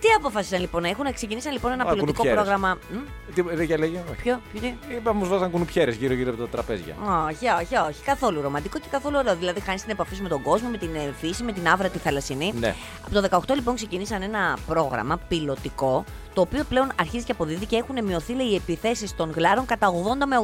Τι 0.00 0.08
αποφάσισαν 0.16 0.60
λοιπόν 0.60 0.82
να 0.82 0.88
έχουν, 0.88 1.12
ξεκινήσαν 1.14 1.52
λοιπόν 1.52 1.72
ένα 1.72 1.82
Α, 1.82 1.86
πιλωτικό 1.92 2.12
κουνουπιέρες. 2.22 2.42
πρόγραμμα. 2.42 2.78
Μ; 2.92 2.96
Τι, 3.34 3.42
ρε, 3.56 3.62
για 3.64 3.78
λέγε. 3.78 4.02
όχι. 4.10 4.22
Ποιο, 4.22 4.40
ποιο, 4.52 4.60
τι; 4.60 4.94
Είπαμε, 4.94 5.18
μου 5.20 5.26
βάζαν 5.28 5.50
κουνουπιέρες 5.50 5.94
γύρω-γύρω 5.96 6.30
από 6.30 6.42
τα 6.42 6.48
τραπέζια. 6.48 6.94
Όχι, 7.28 7.46
όχι, 7.46 7.76
όχι. 7.88 8.02
Καθόλου 8.04 8.40
ρομαντικό 8.40 8.78
και 8.78 8.86
καθόλου 8.90 9.16
ωραίο. 9.18 9.36
Δηλαδή, 9.36 9.60
χάνεις 9.60 9.82
την 9.82 9.90
επαφή 9.90 10.14
σου 10.14 10.22
με 10.22 10.28
τον 10.28 10.42
κόσμο, 10.42 10.68
με 10.68 10.76
την 10.78 10.94
ε, 10.94 11.12
φύση, 11.20 11.42
με 11.42 11.52
την 11.52 11.68
άβρα 11.68 11.88
τη 11.88 11.98
θαλασσινή. 11.98 12.52
Ναι. 12.58 12.74
Από 13.10 13.20
το 13.20 13.40
18 13.50 13.54
λοιπόν 13.54 13.74
ξεκινήσαν 13.74 14.22
ένα 14.22 14.56
πρόγραμμα 14.66 15.16
πιλωτικό, 15.28 16.04
το 16.34 16.40
οποίο 16.40 16.64
πλέον 16.68 16.92
αρχίζει 17.00 17.24
και 17.24 17.32
αποδίδει 17.32 17.66
και 17.66 17.76
έχουν 17.76 18.04
μειωθεί 18.04 18.32
λέει, 18.32 18.46
οι 18.46 18.54
επιθέσεις 18.54 19.16
των 19.16 19.32
γλάρων 19.36 19.66
κατά 19.66 19.88
80 19.92 19.92
με 20.26 20.36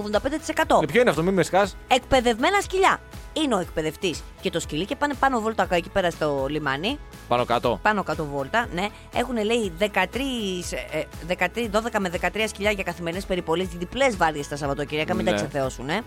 85%. 0.77 0.83
Ε, 0.83 0.87
ποιο 0.87 1.01
είναι 1.01 1.11
αυτό, 1.11 1.23
μην 1.23 1.35
με 1.35 1.43
σκάς. 1.43 1.77
Εκπαιδευμένα 1.89 2.61
σκυλιά. 2.61 2.99
Είναι 3.33 3.55
ο 3.55 3.59
εκπαιδευτής 3.59 4.23
και 4.41 4.51
το 4.51 4.61
σκυλί 4.61 4.85
και 4.85 4.97
πάνε 4.97 5.15
πάνω 5.15 5.41
βόλτα 5.41 5.67
εκεί 5.71 5.89
πέρα 5.89 6.11
στο 6.11 6.47
λιμάνι. 6.49 6.99
Πάνω 7.29 7.45
κάτω. 7.45 7.79
Πάνω 7.83 8.03
κάτω 8.03 8.25
βόλτα, 8.25 8.67
ναι. 8.73 8.87
Έχουν 9.15 9.45
λέει 9.45 9.73
13, 9.79 9.85
ε, 10.93 11.03
13, 11.27 11.69
12 11.71 11.99
με 11.99 12.09
13 12.09 12.49
σκυλιά 12.49 12.71
για 12.71 12.83
καθημερινές 12.85 13.25
περιπολίες, 13.25 13.69
διπλές 13.69 14.17
βάρδιες 14.17 14.49
τα 14.49 14.57
Σαββατοκύριακα, 14.57 15.15
μην 15.15 15.25
τα 15.25 15.31
Ναι. 15.33 15.37
εξαθεώσουν. 15.37 15.89
Ε. 15.89 16.01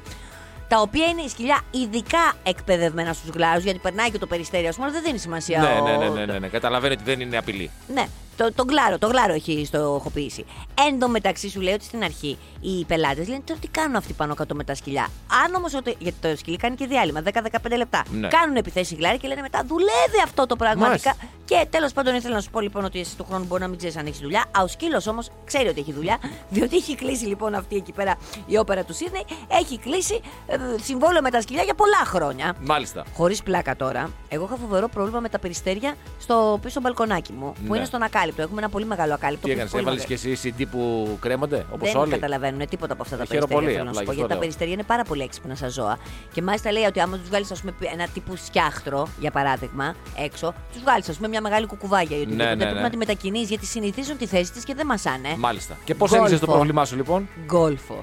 Τα 0.68 0.81
οποία 0.81 1.06
είναι 1.07 1.27
σκυλιά 1.27 1.62
ειδικά 1.71 2.33
εκπαιδευμένα 2.44 3.13
στους 3.13 3.29
γλάρους, 3.29 3.63
γιατί 3.63 3.79
περνάει 3.79 4.12
και 4.12 4.18
το 4.18 4.27
περιστέρι, 4.27 4.68
ας 4.68 4.75
πούμε, 4.75 4.88
αλλά 4.88 4.95
δεν 4.95 5.03
δίνει 5.06 5.18
σημασία. 5.18 5.59
Ναι, 5.59 5.68
ο- 5.81 5.83
ναι, 5.88 5.97
ναι, 5.97 6.09
ναι, 6.09 6.25
ναι, 6.25 6.39
ναι. 6.39 6.47
Καταλαβαίνω 6.47 6.94
ότι 6.94 7.03
δεν 7.03 7.19
είναι 7.19 7.38
απειλή. 7.38 7.71
ναι, 7.94 8.06
το, 8.38 8.53
το 8.56 8.65
γλάρο, 8.69 8.97
το 8.97 9.07
γλάρο 9.07 9.33
έχει 9.33 9.65
στοχοποιήσει. 9.65 10.45
Εν 10.88 11.00
τω 11.00 11.07
μεταξύ 11.07 11.50
σου 11.50 11.62
λέει 11.62 11.74
ότι 11.74 11.83
στην 11.83 12.03
αρχή 12.03 12.38
οι 12.62 12.85
πελάτες 12.85 13.27
λένε 13.27 13.41
τώρα 13.45 13.59
τι 13.59 13.68
κάνουν 13.68 13.95
αυτοί 13.95 14.13
πάνω 14.13 14.33
κάτω 14.33 14.56
με 14.56 14.63
τα 14.63 14.75
σκυλιά; 14.75 15.07
Αν 15.45 15.56
όμως. 15.56 15.71
Γιατί 16.00 16.18
το 16.21 16.35
σκυλί 16.38 16.57
κάνει 16.57 16.75
και 16.75 16.85
διάλειμμα 16.88 17.21
10-15 17.25 17.77
λεπτά. 17.77 18.03
Ναι. 18.12 18.27
Κάνουν 18.27 18.56
επιθέσεις 18.56 18.97
γλάρι 18.97 19.18
και 19.18 19.27
λένε 19.27 19.41
μετά 19.41 19.63
δουλεύει 19.68 20.21
αυτό 20.24 20.45
το 20.45 20.56
πραγματικά. 20.56 20.88
Μάλιστα. 20.89 21.15
Και 21.45 21.68
τέλος 21.69 21.94
πάντων 21.94 22.15
ήθελα 22.15 22.35
να 22.35 22.41
σου 22.41 22.50
πω 22.50 22.59
λοιπόν 22.59 22.83
ότι 22.85 23.00
εσύ 23.00 23.18
του 23.18 23.25
χρόνου 23.30 23.45
μπορεί 23.45 23.62
να 23.62 23.68
μην 23.68 23.77
ξέρεις 23.77 23.97
αν 23.97 24.06
έχεις 24.06 24.19
δουλειά. 24.19 24.39
Α, 24.39 24.62
ο 24.63 24.68
σκύλος 24.68 25.07
όμως 25.07 25.29
ξέρει 25.45 25.68
ότι 25.68 25.79
έχει 25.79 25.94
δουλειά. 25.94 26.18
Διότι 26.50 26.75
έχει 26.75 26.95
κλείσει 26.95 27.25
λοιπόν 27.25 27.53
αυτή 27.56 27.75
εκεί 27.75 27.91
πέρα 27.91 28.18
η 28.45 28.57
όπερα 28.57 28.83
του 28.83 28.94
Σίδνεϊ. 28.94 29.25
Έχει 29.47 29.77
κλείσει 29.79 30.21
ε, 30.47 30.57
συμβόλαιο 30.83 31.21
με 31.21 31.29
τα 31.29 31.41
σκυλιά 31.41 31.63
για 31.63 31.74
πολλά 31.74 32.01
χρόνια. 32.06 32.56
Μάλιστα. 32.62 33.03
Χωρίς 33.15 33.44
πλάκα 33.44 33.75
τώρα, 33.75 34.09
εγώ 34.29 34.45
είχα 34.45 34.56
φοβερό 34.56 34.88
πρόβλημα 34.88 35.19
με 35.19 35.29
τα 35.29 35.39
περιστέρια 35.39 35.95
στο 36.19 36.59
πίσω 36.62 36.79
μπαλκονάκι 36.81 37.31
μου, 37.33 37.53
που 37.53 37.71
Ναι. 37.71 37.77
είναι 37.77 37.86
στον 37.86 38.03
ακάλυπτο. 38.23 38.41
Έχουμε 38.41 38.61
ένα 38.61 38.69
πολύ 38.69 38.85
μεγάλο 38.85 39.13
ακάλυπτο. 39.13 39.47
Τι 39.47 39.53
που 39.53 39.59
έκανες, 39.59 39.71
είναι 39.73 39.81
πολύ 39.81 39.97
έβαλες 39.97 40.05
και 40.05 40.17
μεγάλο. 40.23 40.33
εσύ 40.33 40.53
CD 40.59 40.65
που 40.71 41.17
κρέμονται, 41.21 41.65
όπως 41.71 41.91
Δεν 41.91 42.01
όλοι; 42.01 42.11
καταλαβαίνουν 42.11 42.67
τίποτα 42.69 42.93
από 42.93 43.01
αυτά 43.01 43.15
τα 43.17 43.23
Ε, 43.23 43.25
χαίρομαι 43.25 43.47
περιστέρια. 43.47 43.61
πολύ, 43.61 43.71
θέλω 43.71 43.83
να 43.83 43.89
απλά 43.89 43.99
σου 44.01 44.05
πω, 44.05 44.11
γι' 44.11 44.17
γιατί 44.17 44.21
αυτό 44.21 44.27
τα 44.27 44.33
λέω. 44.33 44.39
περιστέρια 44.39 44.73
είναι 44.73 44.83
πάρα 44.83 45.03
πολύ 45.03 45.21
έξυπνα 45.21 45.55
σαν 45.55 45.69
ζώα. 45.69 45.97
Και 46.33 46.41
μάλιστα 46.41 46.71
λέει 46.71 46.83
ότι 46.83 46.99
άμα 46.99 47.17
τους 47.17 47.27
βγάλεις 47.27 47.51
ένα 47.93 48.07
τύπου 48.13 48.35
σκιάχτρο, 48.35 49.07
για 49.19 49.31
παράδειγμα, 49.31 49.95
έξω, 50.17 50.53
τους 50.73 50.81
βγάλεις 50.81 51.09
ας 51.09 51.15
πούμε 51.15 51.27
μια 51.27 51.41
μεγάλη 51.41 51.65
κουκουβάγια. 51.65 52.17
Γιατί 52.17 52.33
Ναι, 52.33 52.43
ναι, 52.45 52.55
πρέπει 52.55 52.73
ναι. 52.73 52.81
να 52.81 52.89
τη 52.89 52.97
μετακινείς 52.97 53.49
γιατί 53.49 53.65
συνηθίζουν 53.65 54.17
τη 54.17 54.25
θέση 54.25 54.51
της 54.51 54.63
και 54.63 54.73
δεν 54.73 54.85
μασάνε. 54.85 55.29
Μάλιστα. 55.37 55.77
Και 55.83 55.95
πώς 55.95 56.09
Γκόλφο. 56.09 56.25
έλυσε 56.25 56.45
το 56.45 56.51
πρόβλημά 56.51 56.85
σου, 56.85 56.95
λοιπόν; 56.95 57.29
Γκόλφο. 57.45 58.01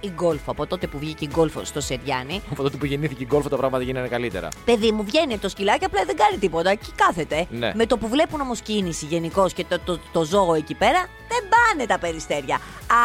Η 0.00 0.08
γκόλφο, 0.08 0.50
από 0.50 0.66
τότε 0.66 0.86
που 0.86 0.98
βγήκε 0.98 1.24
η 1.24 1.30
γκόλφο 1.32 1.64
στο 1.64 1.80
Σεριάνι, 1.80 2.42
Από 2.50 2.62
τότε 2.62 2.76
που 2.76 2.86
γεννήθηκε 2.86 3.22
η 3.22 3.26
γκολφο 3.30 3.48
τα 3.48 3.56
πράγματα 3.56 3.84
γίνανε 3.84 4.08
καλύτερα. 4.08 4.48
Παιδί 4.64 4.92
μου 4.92 5.04
βγαίνει 5.04 5.32
από 5.32 5.42
το 5.42 5.48
σκυλάκι, 5.48 5.84
απλά 5.84 6.04
δεν 6.04 6.16
κάνει 6.16 6.38
τίποτα 6.38 6.74
και 6.74 6.86
κάθεται. 6.94 7.46
Ναι. 7.50 7.72
Με 7.74 7.86
το 7.86 7.98
που 7.98 8.08
βλέπουν 8.08 8.40
όμως 8.40 8.60
κίνηση 8.60 9.04
γενικώ 9.06 9.48
και 9.54 9.64
το, 9.68 9.78
το, 9.84 9.98
το 10.12 10.24
ζώο 10.24 10.54
εκεί 10.54 10.74
πέρα, 10.74 11.06
δεν 11.28 11.48
πάνε 11.48 11.86
τα 11.86 11.98
περιστέρια. 11.98 12.60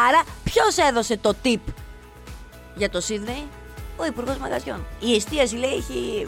Άρα, 0.08 0.22
ποιος 0.44 0.76
έδωσε 0.76 1.16
το 1.16 1.34
tip 1.44 1.72
για 2.74 2.90
το 2.90 3.00
Σίδνεϊ, 3.00 3.42
ο 3.96 4.04
Υπουργός 4.06 4.36
Μαγαζιών. 4.36 4.86
Η 5.00 5.14
εστίαση 5.14 5.56
λέει 5.56 5.72
έχει 5.72 6.26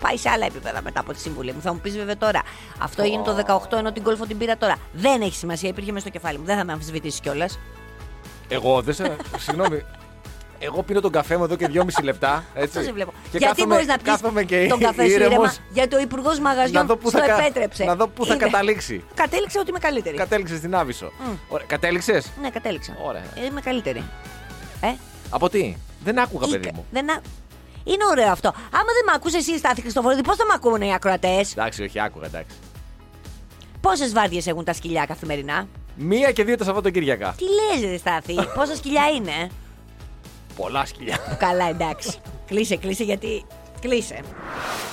πάει 0.00 0.16
σε 0.16 0.28
άλλα 0.28 0.46
επίπεδα 0.46 0.82
μετά 0.82 1.00
από 1.00 1.12
τη 1.12 1.20
συμβουλή 1.20 1.52
μου. 1.52 1.60
Θα 1.60 1.72
μου 1.72 1.80
πεις 1.80 1.96
βέβαια 1.96 2.16
τώρα. 2.16 2.42
Αυτό 2.78 3.02
έγινε 3.02 3.22
το 3.22 3.60
18 3.70 3.78
ενώ 3.78 3.92
την 3.92 4.02
κόλφο 4.02 4.26
την 4.26 4.38
πήρα 4.38 4.56
τώρα. 4.56 4.76
Δεν 4.92 5.20
έχει 5.22 5.34
σημασία, 5.34 5.68
υπήρχε 5.68 5.92
μέσα 5.92 6.06
στο 6.06 6.18
κεφάλι 6.18 6.38
μου. 6.38 6.44
Δεν 6.44 6.56
θα 6.56 6.64
με 6.64 6.72
αμφισβητήσεις 6.72 7.20
κιόλας. 7.20 7.58
Εγώ 8.52 8.82
δεν 8.82 8.94
σε. 8.94 9.16
Συγγνώμη. 9.44 9.82
Εγώ 10.64 10.82
πίνω 10.82 11.00
τον 11.00 11.10
καφέ 11.12 11.36
μου 11.36 11.44
εδώ 11.44 11.56
και 11.56 11.66
δυόμιση 11.66 12.02
λεπτά. 12.02 12.44
Έτσι. 12.54 12.66
Αυτό 12.78 12.82
σε 12.82 12.92
βλέπω. 12.92 13.10
Και 13.30 13.38
Γιατί 13.38 13.44
κάθομαι- 13.46 13.68
μπορείς 13.68 13.86
να 13.86 13.94
πεις 13.96 14.04
κάθομαι 14.12 14.42
και 14.44 14.66
τον 14.68 14.80
καφέ 14.80 15.04
σου 15.04 15.10
ήρεμος 15.10 15.32
ήρεμα, 15.32 15.52
γιατί 15.72 15.94
ο 15.94 16.00
Υπουργός 16.00 16.38
Μαγαζιών 16.38 16.72
να 16.72 16.84
δω 16.84 16.96
πού 16.96 17.08
στο 17.08 17.18
θα 17.18 17.26
κα- 17.26 17.38
επέτρεψε. 17.42 17.84
να 17.84 17.96
δω 17.96 18.08
πού 18.08 18.26
θα 18.26 18.34
Είναι- 18.34 18.44
καταλήξει. 18.44 19.04
Κατέληξε 19.14 19.58
ότι 19.58 19.70
είμαι 19.70 19.78
καλύτερη. 19.78 20.16
Κατέληξες 20.16 20.58
στην 20.58 20.74
Άβυσσο. 20.74 21.12
Ωραία, 21.48 21.66
Κατέληξες; 21.66 22.32
Ναι, 22.40 22.50
κατέληξα. 22.50 22.96
Ωραία. 23.06 23.22
Ε, 23.34 23.44
Είμαι 23.44 23.60
καλύτερη. 23.60 24.02
Ε, 24.80 24.86
Από 25.30 25.48
τι; 25.48 25.76
Δεν 26.04 26.18
άκουγα, 26.18 26.46
ή- 26.48 26.50
παιδί 26.50 26.70
μου. 26.74 26.86
Δεν 26.90 27.10
α... 27.10 27.20
Είναι 27.84 28.04
ωραίο 28.10 28.30
αυτό. 28.30 28.48
Άμα 28.48 28.92
δεν 28.96 29.04
με 29.06 29.12
ακούσε 29.14 29.36
εσύ, 29.36 29.58
Στάθη 29.58 29.80
Χριστοφορίδη, 29.80 30.22
πώς 30.22 30.36
θα 30.36 30.44
με 30.44 30.52
ακούνε 30.54 30.86
οι 30.86 30.92
ακροατές; 30.92 31.52
Εντάξει, 31.52 31.82
όχι, 31.82 32.00
άκουγα, 32.00 32.26
εντάξει. 32.26 32.56
Πόσες 33.80 34.12
βάρδιες 34.12 34.46
έχουν 34.46 34.64
τα 34.64 34.72
σκυλιά 34.72 35.04
καθημερινά; 35.04 35.66
Μία 35.96 36.32
και 36.32 36.44
δύο 36.44 36.56
τα 36.56 36.64
Σαββατοκύριακα. 36.64 37.34
Τι 37.36 37.44
λες 37.44 37.90
ρε 37.90 37.96
Στάθη, 37.96 38.34
πόσα 38.54 38.76
σκυλιά 38.76 39.02
είναι; 39.16 39.50
Πολλά 40.56 40.86
σκυλιά. 40.86 41.18
Καλά, 41.38 41.68
εντάξει. 41.68 42.18
κλείσε, 42.46 42.76
κλείσε 42.76 43.04
γιατί. 43.04 43.44
Κλείσε. 43.80 44.20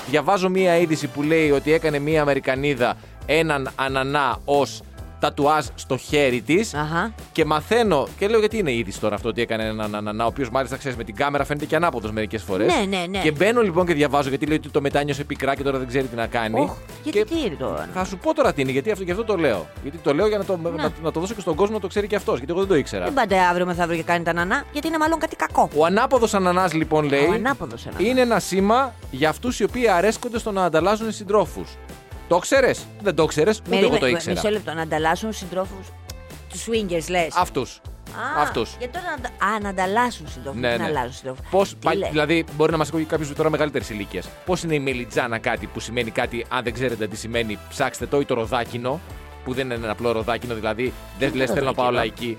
Διαβάζω 0.10 0.50
μία 0.50 0.78
είδηση 0.78 1.08
που 1.08 1.22
λέει 1.22 1.52
ότι 1.52 1.74
έκανε 1.74 2.00
μία 2.00 2.22
Αμερικανίδα 2.22 2.98
έναν 3.26 3.72
ανανά 3.76 4.40
ως 4.46 4.82
τατουάζ 5.20 5.66
στο 5.76 5.98
χέρι 5.98 6.42
της. 6.42 6.74
Αχα. 6.74 7.14
Και 7.32 7.46
μαθαίνω, 7.46 8.08
και 8.18 8.28
λέω 8.28 8.40
γιατί 8.40 8.58
είναι 8.58 8.74
είδηση 8.74 9.00
τώρα 9.00 9.16
αυτό 9.16 9.30
ότι 9.30 9.42
έκανε 9.42 9.64
έναν 9.64 9.96
ανανά, 9.96 10.24
ο 10.24 10.28
οποίος 10.28 10.50
μάλιστα 10.50 10.78
ξέρεις 10.78 10.98
με 10.98 11.04
την 11.04 11.16
κάμερα 11.16 11.46
φαίνεται 11.46 11.66
και 11.66 11.76
ανάποδος 11.76 12.12
μερικές 12.12 12.44
φορές. 12.44 12.68
Ναι, 12.68 12.98
ναι, 12.98 13.06
ναι. 13.10 13.20
Και 13.20 13.32
μπαίνω 13.32 13.62
λοιπόν 13.62 13.86
και 13.86 13.94
διαβάζω 13.94 14.30
γιατί 14.30 14.46
λέει 14.46 14.58
ότι 14.58 14.70
το 14.70 14.82
μετάνιωσε 14.82 15.24
πικρά 15.24 15.56
και 15.56 15.64
τώρα 15.64 15.78
δεν 15.78 15.88
ξέρει 15.88 16.08
τι 16.08 16.16
να 16.16 16.28
κάνει. 16.28 16.60
Οχ, 16.60 16.76
γιατί 17.04 17.20
και 17.20 17.26
τι 17.26 17.40
είναι 17.46 17.56
τώρα. 17.56 17.90
θα 17.94 18.06
σου 18.06 18.18
πω 18.18 18.34
τώρα 18.34 18.54
τι 18.54 18.62
είναι, 18.62 18.72
γιατί 18.72 18.92
αυτό, 18.92 19.04
γι' 19.04 19.12
αυτό 19.12 19.24
το 19.24 19.38
λέω. 19.38 19.68
Γιατί 19.82 19.98
το 19.98 20.14
λέω 20.14 20.28
για 20.28 20.38
να 20.38 20.46
το, 20.46 20.58
να, 20.58 20.92
να 21.04 21.12
το 21.12 21.20
δώσω 21.20 21.34
και 21.34 21.42
στον 21.42 21.56
κόσμο 21.56 21.74
να 21.74 21.82
το 21.82 21.88
ξέρει 21.88 22.08
και 22.08 22.16
αυτός, 22.16 22.38
γιατί 22.38 22.52
εγώ 22.52 22.60
δεν 22.60 22.70
το 22.70 22.76
ήξερα. 22.76 23.04
Δεν 23.04 23.14
πάτε 23.14 23.38
αύριο 23.40 23.66
μεθαύριο 23.66 23.98
και 23.98 24.04
κάνετε 24.04 24.34
νανά, 24.34 24.64
γιατί 24.72 24.88
είναι 24.88 24.98
μάλλον 24.98 25.20
κάτι 25.20 25.36
κακό. 25.36 25.70
Ο 25.76 25.86
ανάποδος 25.86 26.34
ανανάς 26.34 26.74
λοιπόν 26.74 27.06
λέει. 27.06 27.26
Ο 27.26 27.34
ανάποδος 27.34 27.86
ανανάς. 27.86 28.08
Είναι 28.08 28.22
ένα 28.22 28.40
σήμα 28.40 28.94
για 29.12 29.30
αυτούς 29.30 29.60
οι 29.60 29.64
οποίοι 29.64 29.88
αρέσκονται 29.88 30.40
στο 30.40 30.52
να 30.52 30.64
ανταλλάζουν 30.64 31.12
συντρόφους. 31.12 31.70
Το 32.30 32.38
ξέρει, 32.38 32.76
δεν 33.02 33.16
το 33.16 33.26
ξέρει, 33.26 33.50
ούτε 33.50 33.60
εγώ 33.78 33.82
το 33.84 33.90
Περίμενε, 33.90 34.10
ήξερα; 34.10 34.34
Μισό 34.36 34.50
λεπτό, 34.50 34.74
να 34.74 34.82
ανταλλάσσουν 34.82 35.34
συντρόφους. 35.34 35.88
Τους 36.50 36.66
swingers 36.68 37.10
λες. 37.10 37.28
Αυτούς. 37.36 37.82
Αυτούς. 38.40 38.76
Γιατί 38.80 38.94
τώρα 38.94 39.06
να, 39.08 39.14
αντα- 39.14 39.56
α, 39.56 39.60
να 39.60 39.70
ανταλλάσσουν 39.70 40.28
συντρόφους. 40.30 40.60
Ναι, 40.62 40.70
να 40.70 40.78
ναι. 40.78 40.84
αλλάζουν 40.84 41.14
συντρόφους. 41.14 41.46
Πώς, 41.50 41.70
Τι 41.70 41.76
πα- 41.82 41.96
λέει. 41.96 42.10
δηλαδή, 42.10 42.46
μπορεί 42.56 42.72
να 42.72 42.78
μας 42.78 42.88
ακούει 42.88 43.04
κάποιος 43.04 43.34
τώρα 43.34 43.50
μεγαλύτερης 43.50 43.90
ηλικίας. 43.90 44.30
Πώς 44.46 44.64
είναι 44.64 44.74
η 44.76 44.80
μελιτζάνα 44.80 45.38
κάτι 45.38 45.66
που 45.68 45.80
σημαίνει 45.80 46.12
κάτι, 46.12 46.46
αν 46.50 46.64
δεν 46.64 46.74
ξέρετε 46.74 47.08
τι 47.08 47.16
σημαίνει, 47.16 47.60
ψάξτε 47.70 48.06
το, 48.06 48.20
ή 48.20 48.26
το 48.26 48.34
ροδάκινο, 48.34 49.00
που 49.44 49.54
δεν 49.54 49.66
είναι 49.66 49.74
ένα 49.74 49.92
απλό 49.92 50.12
ροδάκινο, 50.12 50.56
δηλαδή 50.56 50.94
δεν 51.20 51.28
είναι 51.28 51.38
λες 51.38 51.48
το 51.48 51.54
θέλω 51.54 51.66
να 51.66 51.74
πάω 51.74 51.90
ροδάκινο; 51.90 52.18
λαϊκή. 52.26 52.38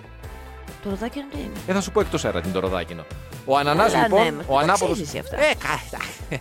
Το 0.83 0.91
ροδάκινο 0.91 1.25
τι 1.31 1.39
είναι; 1.39 1.53
Ε, 1.67 1.73
θα 1.73 1.81
σου 1.81 1.91
πω 1.91 2.01
εκτός 2.01 2.25
αέρα 2.25 2.41
τι 2.41 2.49
είναι 2.49 2.55
το 2.55 2.61
ροδάκινο. 2.67 3.05
Ο 3.45 3.57
ανανάς 3.57 3.93
Καλά, 3.93 4.03
λοιπόν. 4.03 4.23
ναι, 4.23 4.43
ο 4.47 4.55
τα 4.55 4.61
ανάποδο. 4.61 4.93
ξέρεις 4.93 5.09
εσύ 5.09 5.19
αυτά. 5.19 5.37
Ε, 5.37 5.55
κα- 5.59 6.39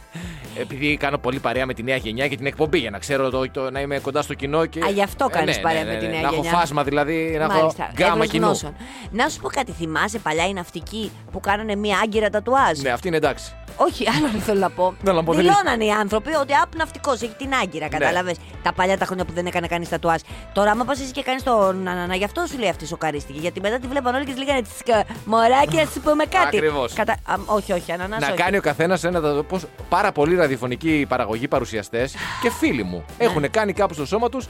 Επειδή 0.60 0.98
κάνω 0.98 1.18
πολύ 1.18 1.40
παρέα 1.40 1.66
με 1.66 1.74
τη 1.74 1.84
νέα 1.84 1.96
γενιά 1.96 2.28
και 2.28 2.36
την 2.38 2.46
εκπομπή 2.46 2.78
για 2.80 2.90
να 2.90 2.98
ξέρω 3.00 3.30
το, 3.30 3.52
το- 3.52 3.72
να 3.72 3.80
είμαι 3.80 4.00
κοντά 4.00 4.22
στο 4.22 4.34
κοινό. 4.34 4.66
Και... 4.66 4.80
Α, 4.86 4.90
γι' 4.90 5.04
αυτό 5.04 5.28
Ε, 5.30 5.38
κάνεις 5.38 5.56
ναι, 5.56 5.62
παρέα 5.62 5.84
ναι, 5.84 5.92
με 5.92 5.98
τη 5.98 6.06
ναι, 6.06 6.12
νέα 6.12 6.22
να 6.22 6.30
γενιά. 6.30 6.50
έχω 6.50 6.58
φάσμα 6.58 6.84
δηλαδή, 6.84 7.36
να 7.38 7.44
έχω 7.44 7.54
Μάλιστα. 7.54 7.90
γκάμα 7.94 8.12
Εύρος 8.14 8.28
κοινού. 8.28 8.46
γνώσεων. 8.46 8.76
Να 9.12 9.30
σου 9.30 9.40
πω 9.40 9.48
κάτι, 9.48 9.72
θυμάσαι 9.72 10.20
παλιά 10.20 10.48
οι 10.48 10.54
ναυτικοί 10.54 11.12
που 11.32 11.40
κάνανε 11.40 11.76
μία 11.76 12.00
άγκυρα 12.04 12.30
τατουάζ; 12.30 12.80
Ναι, 12.80 12.90
αυτή 12.90 13.08
είναι 13.08 13.18
εντάξει. 13.18 13.54
Όχι, 13.82 14.10
άλλο 14.10 14.28
δεν 14.32 14.42
θέλω 14.42 14.60
να 14.60 14.70
πω. 14.70 14.94
Θέλω 15.04 15.16
να 15.16 15.24
πω, 15.24 15.34
δεν 15.34 15.42
Δηλώνανε 15.42 15.86
οι 15.86 15.92
άνθρωποι 15.92 16.34
ότι 16.36 16.54
απ' 16.54 16.76
ναυτικός 16.76 17.22
έχει 17.22 17.34
την 17.38 17.54
άγκυρα, 17.62 17.88
Ναι. 17.92 17.98
κατάλαβες. 17.98 18.36
Τα 18.64 18.74
παλιά 18.74 18.98
τα 18.98 19.06
χρόνια 19.06 19.26
που 19.26 19.34
δεν 19.34 19.46
έκανε 19.46 19.68
κανείς 19.68 19.90
τατουάζ. 19.90 20.20
Τώρα, 20.54 20.72
άμα 20.72 20.84
πας 20.84 21.00
εσύ 21.02 21.12
και 21.12 21.22
κάνεις 21.24 21.44
τον 21.44 21.88
Ανανά, 21.88 22.16
γι' 22.16 22.24
αυτό 22.24 22.46
σου 22.46 22.58
λέει 22.58 22.70
αυτή 22.70 22.86
σοκαρίστηκε. 22.88 23.40
Γιατί 23.40 23.62
μετά 23.62 23.80
τη 23.80 23.88
βλέπαν 23.88 24.16
όλοι 24.16 24.26
και 24.26 24.32
τη 24.34 24.38
λέγανε 24.40 24.62
Τσικα, 24.62 25.04
Μωράκι, 25.26 25.76
να 25.76 25.86
σου 25.86 26.02
πούμε 26.02 26.24
κάτι. 26.24 26.58
Ακριβώς. 26.58 26.94
Κατα... 26.94 27.12
Α, 27.12 27.36
όχι, 27.46 27.72
όχι, 27.74 27.92
Ανανάς. 27.92 28.20
να 28.20 28.28
όχι. 28.28 28.36
κάνει 28.36 28.58
ο 28.58 28.62
καθένας 28.62 29.04
ένα. 29.04 29.22
τα- 29.22 29.44
Πώς, 29.48 29.66
πάρα 29.90 30.12
πολλοί 30.12 30.36
ραδιοφωνικοί 30.50 31.06
παραγωγοί 31.10 31.48
παρουσιαστές 31.48 32.16
και 32.42 32.50
φίλοι 32.52 32.84
μου 32.84 33.06
έχουν 33.18 33.50
κάνει 33.52 33.74
κάπου 33.74 33.94
στο 33.94 34.06
σώμα 34.06 34.30
τους 34.30 34.46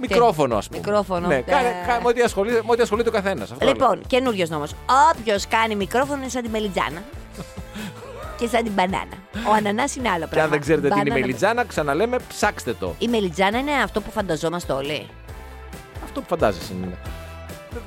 μικρόφωνο, 0.00 0.56
ας 0.56 0.66
πούμε. 0.68 0.78
Μικρόφωνο. 0.78 1.26
Ναι, 1.26 1.34
Ε. 1.34 1.40
κάνε, 1.40 1.68
κάνε, 1.86 2.00
με 2.02 2.08
ό,τι 2.08 2.20
ασχολείται, 2.22 2.60
με 2.64 2.70
ό,τι 2.70 2.82
ασχολείται 2.82 3.08
ο 3.08 3.12
καθένας. 3.12 3.52
Λοιπόν, 3.62 4.00
καινούριος 4.06 4.48
νόμος. 4.48 4.74
Όποιος 5.14 5.46
κάνει 5.46 5.74
μικρόφωνο 5.74 6.20
είναι 6.20 6.28
σαν 6.30 6.42
τη 6.42 6.48
μελιτζάνα. 6.48 7.02
και 8.38 8.46
σαν 8.48 8.62
την 8.62 8.72
μπανάνα. 8.72 9.16
Ο 9.48 9.52
ανανάς 9.56 9.96
είναι 9.96 10.08
άλλο 10.08 10.26
πράγμα. 10.26 10.34
Και 10.36 10.40
αν 10.40 10.50
δεν 10.50 10.60
ξέρετε 10.60 10.88
τι 10.88 10.92
είναι 10.94 11.02
η 11.02 11.04
Μπανάνα- 11.08 11.26
μελιτζάνα, 11.26 11.64
ξαναλέμε, 11.64 12.16
ψάξτε 12.28 12.74
το. 12.74 12.94
Η 12.98 13.08
μελιτζάνα 13.08 13.58
είναι 13.58 13.72
αυτό 13.84 14.00
που 14.00 14.10
φανταζόμαστε 14.10 14.72
όλοι. 14.72 15.06
Αυτό 16.04 16.20
που 16.20 16.26
φαντάζεσαι 16.28 16.72
είναι. 16.72 16.98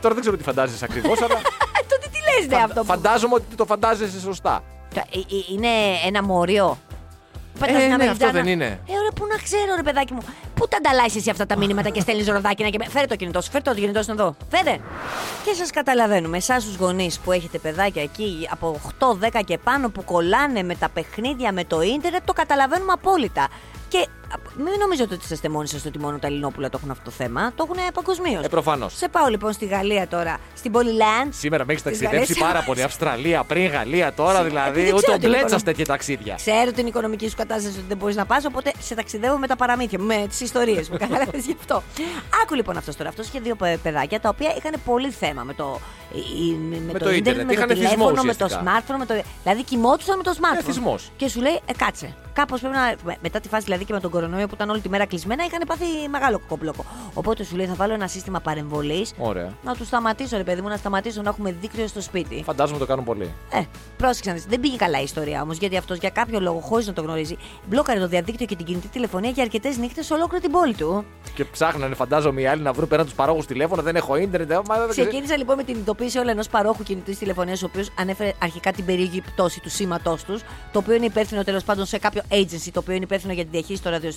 Τώρα 0.01 0.13
δεν 0.13 0.22
ξέρω 0.24 0.38
τι 0.38 0.44
φαντάζεσαι 0.44 0.86
ακριβώς, 0.89 1.22
αλλά 1.22 1.36
Τότε 1.91 2.08
τι 2.12 2.20
λες 2.41 2.48
ναι 2.50 2.63
αυτό 2.63 2.80
που... 2.82 2.86
φαντάζομαι 2.86 3.34
ότι 3.34 3.56
το 3.56 3.65
φαντάζεσαι 3.65 4.20
σωστά. 4.20 4.63
Τα- 4.96 5.06
ε, 5.12 5.18
ε, 5.20 5.53
Είναι 5.53 5.68
ένα 6.06 6.24
μόριο. 6.24 6.77
Πέτας 7.65 7.82
Ε, 7.82 7.88
μια 7.88 7.98
ναι, 7.98 8.03
μελιτζάνα. 8.03 8.30
αυτό 8.30 8.32
δεν 8.44 8.48
είναι. 8.51 8.65
Ε, 8.65 8.91
ωραία, 9.00 9.12
πού 9.15 9.25
να 9.32 9.36
ξέρω, 9.44 9.75
ρε 9.75 9.82
παιδάκι 9.84 10.13
μου. 10.13 10.20
Πού 10.56 10.68
τα 10.68 10.77
ανταλλάσσει 10.77 11.18
εσύ 11.18 11.30
αυτά 11.30 11.46
τα 11.46 11.58
μήνυματα 11.58 11.89
και 11.89 12.00
στέλνεις 12.00 12.27
ροδάκινα 12.27 12.70
και. 12.70 12.77
με- 12.77 12.89
Φέρε 12.89 13.06
το 13.06 13.15
κινητό 13.15 13.41
σου, 13.41 13.51
φέρε 13.51 13.63
το 13.63 13.74
κινητό 13.74 14.03
σου 14.03 14.12
εδώ. 14.12 14.36
Φέρε. 14.51 14.77
Και 15.46 15.53
σας 15.53 15.70
καταλαβαίνουμε, 15.72 16.38
εσάς 16.38 16.63
τους 16.65 16.75
γονείς 16.75 17.20
που 17.20 17.32
έχετε 17.32 17.58
παιδάκια 17.58 18.01
εκεί 18.01 18.48
από 18.51 18.80
8-10 19.00 19.41
και 19.46 19.58
πάνω 19.58 19.89
που 19.89 20.03
κολλάνε 20.03 20.63
με 20.63 20.75
τα 20.75 20.89
παιχνίδια, 20.89 21.51
με 21.51 21.63
το 21.63 21.82
ίντερνετ, 21.82 22.22
το 22.25 22.34
καταλαβαίνουμε 22.34 22.91
απόλυτα. 22.91 23.48
Και 23.88 23.98
α, 23.98 24.03
μην 24.58 24.74
νομίζετε 24.80 25.14
ότι 25.14 25.34
είστε 25.34 25.50
μόνοι 25.50 25.68
σας 25.68 25.86
ότι 25.86 26.00
μόνο 26.00 26.18
τα 26.20 26.28
Ελληνόπουλα 26.28 26.70
το 26.70 26.78
έχουν 26.80 26.92
αυτό 26.92 27.04
το 27.04 27.12
θέμα. 27.12 27.52
Το 27.56 27.68
έχουν 27.70 27.94
παγκοσμίως. 27.94 28.44
Ε, 28.44 28.48
προφανώς. 28.48 28.98
Σε 28.98 29.10
πάω 29.10 29.28
λοιπόν 29.28 29.54
στη 29.54 29.66
Γαλλία 29.66 30.08
τώρα, 30.08 30.38
στην 30.56 30.72
Πολυλάντ. 30.72 31.34
Σήμερα 31.34 31.66
με 31.66 31.72
έχεις 31.74 31.84
Της 31.84 31.92
ταξιδέψει 32.00 32.34
Γαλλίας. 32.34 32.52
πάρα 32.54 32.66
πολύ. 32.66 32.82
Αυστραλία, 32.84 33.44
πριν 33.44 33.66
Γαλλία, 33.68 34.14
τώρα 34.14 34.44
δηλαδή. 34.44 34.70
Επειδή 34.70 34.88
Ούτε 34.92 34.98
ξέρω 35.02 35.14
ο 35.14 35.18
την 35.20 35.28
Μπλέτσα 35.30 35.46
οικονομία. 35.46 35.66
τέτοια 35.66 35.86
ταξίδια. 35.86 36.36
Ξέρω 36.36 36.72
την 36.72 36.88
οικονομική 36.88 37.30
σου 37.30 37.36
κατάσταση 37.36 37.78
ότι 37.78 37.86
δεν 37.88 37.98
μπορείς 37.98 38.16
να 38.16 38.26
πας, 38.26 38.46
οπότε 38.46 38.72
σε 38.80 38.96
ταξιδεύω 38.96 39.38
με 39.38 39.48
τα 39.48 39.56
παραμύθια 39.56 40.00
μου, 40.00 40.06
με 40.06 40.26
τις 40.30 40.42
ιστορίες 40.42 40.90
μου. 40.90 40.98
Κατάλαβες 41.04 41.46
γι' 41.46 41.56
αυτό. 41.60 41.84
Άκου 42.44 42.54
λοιπόν 42.56 42.78
αυτός 42.78 42.96
τώρα. 42.96 43.10
Αυτός 43.10 43.28
είχε 43.28 43.40
δύο 43.40 43.56
παι- 43.56 43.78
παιδάκια 43.78 44.20
τα 44.20 44.30
οποία 44.30 44.54
είχαν 44.58 44.74
πολύ 44.86 45.10
θέμα 45.12 45.44
με 45.44 45.54
το, 45.54 45.80
η- 46.14 46.46
η- 46.46 46.54
με 46.70 46.78
Με 46.92 47.00
το, 47.00 47.06
το 47.06 47.12
ίντερνετ, 47.12 47.18
ίντερνετ. 47.18 47.46
με 47.46 47.54
το 47.54 47.54
Είχαν 47.54 47.68
θυσμός 47.70 47.90
τηλέφωνο, 47.90 48.24
με 48.24 48.34
το 48.36 48.46
ουσιαστικά. 48.46 48.82
smartphone. 48.96 48.98
Με 49.00 49.06
το... 49.06 49.22
Δηλαδή 49.44 49.64
κοιμόντουσαν 49.64 50.18
με 50.18 50.24
το 50.24 50.34
smartphone. 50.40 50.64
θυσμός. 50.66 51.12
Και 51.18 51.28
σου 51.28 51.42
λέει, 51.42 51.60
ε, 51.66 51.74
κάτσε. 51.78 52.16
Κάπως 52.34 52.60
πρέπει 52.60 52.76
να. 52.76 52.96
με- 53.04 53.18
Μετά 53.22 53.40
τη 53.40 53.48
φάση 53.48 53.64
δηλαδή 53.64 53.86
και 53.86 53.94
με 53.94 54.00
τον 54.00 54.12
κορονοϊό 54.22 54.48
που 54.48 54.56
ήταν 54.56 54.70
όλη 54.70 54.80
τη 54.82 54.90
μέρα 54.90 55.06
κλεισμένα, 55.06 55.44
είχαν 55.46 55.62
πάθει 55.68 55.86
μεγάλο 56.10 56.42
κομπλόκο. 56.48 56.86
Οπότε 57.13 57.44
σου 57.44 57.56
λέει, 57.56 57.66
θα 57.66 57.74
βάλω 57.75 57.94
ένα 57.94 58.08
σύστημα 58.08 58.40
παρεμβολής. 58.40 59.13
Ωραία. 59.18 59.54
Να 59.63 59.75
του 59.75 59.86
σταματήσω, 59.86 60.38
ρε 60.38 60.44
παιδί 60.44 60.62
μου, 60.62 60.68
να 60.68 60.78
σταματήσω 60.78 61.22
να 61.22 61.30
έχουμε 61.30 61.56
δίκτυο 61.62 61.88
στο 61.88 62.01
σπίτι. 62.01 62.44
Φαντάζομαι 62.46 62.80
το 62.80 62.86
κάνουν 62.86 63.06
πολύ. 63.06 63.34
Ε, 63.51 63.62
πρόσεξε 63.98 64.30
να 64.30 64.36
δεις. 64.36 64.46
Δεν 64.46 64.60
πήγε 64.60 64.75
καλά 64.75 65.00
η 65.00 65.04
ιστορία 65.04 65.42
όμως, 65.42 65.58
γιατί 65.58 65.78
αυτός 65.78 65.98
για 65.98 66.10
κάποιο 66.10 66.40
λόγο, 66.40 66.60
χωρίς 66.60 66.88
να 66.88 66.94
το 66.94 67.01
γνωρίζει, 67.01 67.38
μπλόκαρε 67.68 68.00
το 68.00 68.08
διαδίκτυο 68.08 68.46
και 68.46 68.56
την 68.56 68.66
κινητή 68.66 68.88
τηλεφωνία 68.88 69.30
για 69.30 69.44
αρκετές 69.44 69.78
νύχτες 69.78 70.06
σε 70.06 70.13
ολόκληρη 70.13 70.44
την 70.44 70.51
πόλη 70.51 70.74
του. 70.74 71.06
Και 71.36 71.46
ψάχνανε, 71.46 71.96
φαντάζομαι, 71.96 72.42
οι 72.42 72.46
άλλοι 72.48 72.62
να 72.62 72.74
βρουν 72.74 72.88
πέραν 72.88 73.06
τους 73.06 73.13
παρόγου 73.13 73.42
τηλέφωνα. 73.48 73.82
Δεν 73.82 73.96
έχω 73.96 74.16
ίντερνετ. 74.16 74.51
ε, 74.51 74.60
μα 74.68 74.78
δεν 74.78 74.90
ξέρω. 74.90 75.08
Ξεκίνησα 75.08 75.38
λοιπόν 75.38 75.56
με 75.56 75.63
την 75.63 75.75
ειδοποίηση 75.75 76.18
όλου 76.18 76.30
ενός 76.30 76.48
παρόχου 76.50 76.84
κινητής 76.84 77.18
τηλεφωνίας, 77.18 77.63
ο 77.63 77.66
οποίος 77.66 77.90
ανέφερε 78.00 78.34
αρχικά 78.42 78.72
την 78.72 78.86
περίεργη 78.86 79.22
πτώση 79.22 79.60
του 79.62 79.70
σήματός 79.70 80.24
τους, 80.24 80.42
το 80.72 80.80
οποίο 80.80 80.94
είναι 80.96 81.06
υπεύθυνο 81.06 81.44
τέλος 81.44 81.63
πάντων 81.63 81.86
σε 81.86 81.98
κάποιο 81.98 82.22
agency, 82.30 82.70
το 82.74 82.80
οποίο 82.80 82.94
είναι 82.94 83.04
υπεύθυνο 83.04 83.34
για 83.34 83.44
τη 83.44 83.50
διαχείριση 83.51 83.84
των 83.84 83.92
ραδιοσυχνο- 83.92 84.10
ε, 84.10 84.11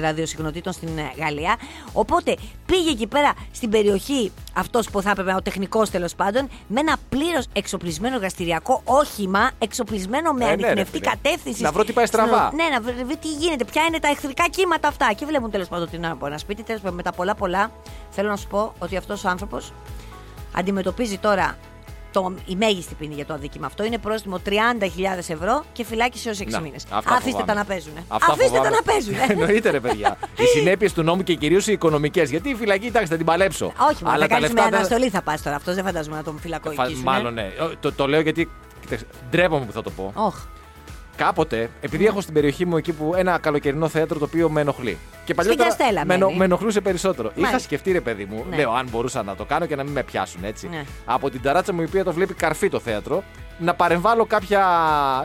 ραδιοσυχνοτήτων 0.00 0.72
στην 0.72 0.98
ε, 0.98 1.12
Γαλλία. 1.18 1.56
Οπότε 1.92 2.36
πήγε 2.66 2.90
εκεί 2.90 3.06
πέρα 3.06 3.32
στην 3.52 3.70
περιοχή 3.70 4.32
αυτός 4.52 4.90
που 4.90 5.02
θα 5.02 5.10
έπρεπε, 5.10 5.34
ο 5.34 5.42
τεχνικός 5.42 5.90
τέλος 5.90 6.14
πάντων, 6.14 6.48
με 6.66 6.80
ένα 6.80 6.96
πλήρως 7.08 7.46
εξοπλισμένο 7.52 8.14
εργαστηριακό 8.14 8.80
όχημα, 8.84 9.50
εξοπλισμένο 9.58 10.32
με 10.32 10.44
Ε, 10.44 10.48
ναι, 10.48 10.54
ρε 10.54 10.62
ανιχνευτή 10.66 10.98
φίλε. 10.98 11.10
κατεύθυνση. 11.10 11.62
Να 11.62 11.72
βρω 11.72 11.84
τι 11.84 11.92
πάει 11.92 12.06
στραβά. 12.06 12.50
Ναι, 12.54 12.64
να 12.64 12.80
βρει 12.80 13.16
τι 13.16 13.28
γίνεται, 13.28 13.64
ποια 13.64 13.82
είναι 13.84 13.98
τα 13.98 14.08
εχθρικά 14.08 14.48
κύματα 14.48 14.88
αυτά. 14.88 15.12
Και 15.12 15.26
βλέπουν 15.26 15.50
τέλος 15.50 15.68
πάντων 15.68 15.86
ότι 15.86 15.96
είναι 15.96 16.10
από 16.10 16.26
ένα 16.26 16.38
σπίτι. 16.38 16.62
Τέλος 16.62 16.80
πάντων, 16.80 16.96
με 16.96 17.02
τα 17.02 17.12
πολλά 17.12 17.34
πολλά, 17.34 17.70
θέλω 18.10 18.28
να 18.28 18.36
σου 18.36 18.46
πω 18.48 18.72
ότι 18.78 18.96
αυτός 18.96 19.24
ο 19.24 19.28
άνθρωπος 19.28 19.72
αντιμετωπίζει 20.56 21.18
τώρα 21.18 21.56
το, 22.14 22.34
η 22.46 22.56
μέγιστη 22.56 22.94
ποινή 22.94 23.14
για 23.14 23.26
το 23.26 23.34
αδίκημα 23.34 23.66
αυτό. 23.66 23.84
Είναι 23.84 23.98
πρόστιμο 23.98 24.40
30.000 24.46 24.52
ευρώ 25.16 25.64
και 25.72 25.84
φυλάκιση 25.84 26.28
έω 26.28 26.34
6 26.38 26.46
Να, 26.50 26.60
μήνες. 26.60 26.84
αυτά 26.90 27.10
Αφήστε 27.14 27.30
φοβάμαι. 27.30 27.46
τα 27.46 27.54
να 27.54 27.64
παίζουν. 27.64 27.92
Αυτά 28.08 28.32
Αφήστε 28.32 28.48
φοβάμαι. 28.56 28.68
τα 28.70 28.74
να 28.76 28.82
παίζουν. 28.92 29.14
Εννοείται, 29.40 29.70
ρε 29.70 29.80
παιδιά. 29.80 30.16
οι 30.38 30.44
συνέπειες 30.44 30.92
του 30.92 31.02
νόμου 31.02 31.22
και 31.22 31.34
κυρίως 31.34 31.66
οι 31.66 31.72
οικονομικές. 31.72 32.30
Γιατί 32.30 32.48
η 32.48 32.54
φυλακή, 32.54 32.86
εντάξει, 32.86 33.08
θα 33.10 33.16
την 33.16 33.26
παλέψω. 33.26 33.64
Όχι, 33.90 34.04
μόνο 34.04 34.14
θα 34.14 34.20
τα 34.20 34.26
κάνεις 34.26 34.48
με 34.48 34.54
λεφτά 34.54 34.64
δεν- 34.64 34.74
αναστολή 34.74 35.08
θα 35.10 35.22
πας 35.22 35.42
τώρα. 35.42 35.56
Αυτός 35.56 35.74
δεν 35.74 35.84
φαντάζομαι 35.84 36.16
να 36.16 36.22
τον 36.22 36.32
Φα- 36.34 36.40
φυλακοϊκήσουν. 36.40 37.02
Μάλλον 37.02 37.34
ναι. 37.34 37.42
Ο, 37.60 37.70
Το, 37.80 37.92
το 37.92 38.06
λέω 38.08 38.20
γιατί. 38.20 38.50
Κοίταξε, 38.80 39.06
ντρέπομαι 39.30 39.64
που 39.64 39.72
θα 39.72 39.82
το 39.82 39.90
πω. 39.90 40.12
Όχ. 40.14 40.36
Κάποτε, 41.16 41.70
επειδή 41.80 42.06
έχω 42.06 42.20
στην 42.20 42.34
περιοχή 42.34 42.64
μου 42.64 42.76
εκεί 42.76 42.92
που 42.92 43.12
ένα 43.16 43.38
καλοκαιρινό 43.38 43.88
θέατρο 43.88 44.18
το 44.18 44.24
οποίο 44.24 44.48
με 44.50 44.60
ενοχλεί. 44.60 44.98
Και 45.24 45.34
παλιότερα 45.34 45.62
Γιαστέλα 45.64 46.04
με, 46.04 46.14
ενο- 46.14 46.26
μένει. 46.26 46.38
με 46.38 46.44
ενοχλούσε 46.44 46.80
περισσότερο. 46.80 47.28
Είχα 47.28 47.40
Μάλιστα. 47.40 47.58
σκεφτεί, 47.58 47.92
ρε 47.92 48.00
παιδί 48.00 48.24
μου, 48.24 48.44
Ναι. 48.50 48.56
λέω 48.56 48.72
αν 48.72 48.88
μπορούσα 48.90 49.22
να 49.22 49.34
το 49.36 49.44
κάνω 49.44 49.66
και 49.66 49.76
να 49.76 49.82
μην 49.82 49.92
με 49.92 50.02
πιάσουν 50.02 50.44
έτσι. 50.44 50.68
Ναι. 50.68 50.84
Από 51.04 51.30
την 51.30 51.42
ταράτσα 51.42 51.72
μου 51.72 51.80
η 51.80 51.84
οποία 51.84 52.04
το 52.04 52.12
βλέπει 52.12 52.34
καρφί 52.34 52.68
το 52.68 52.80
θέατρο, 52.80 53.22
να 53.58 53.74
παρεμβάλλω 53.74 54.26
κάποια. 54.26 54.60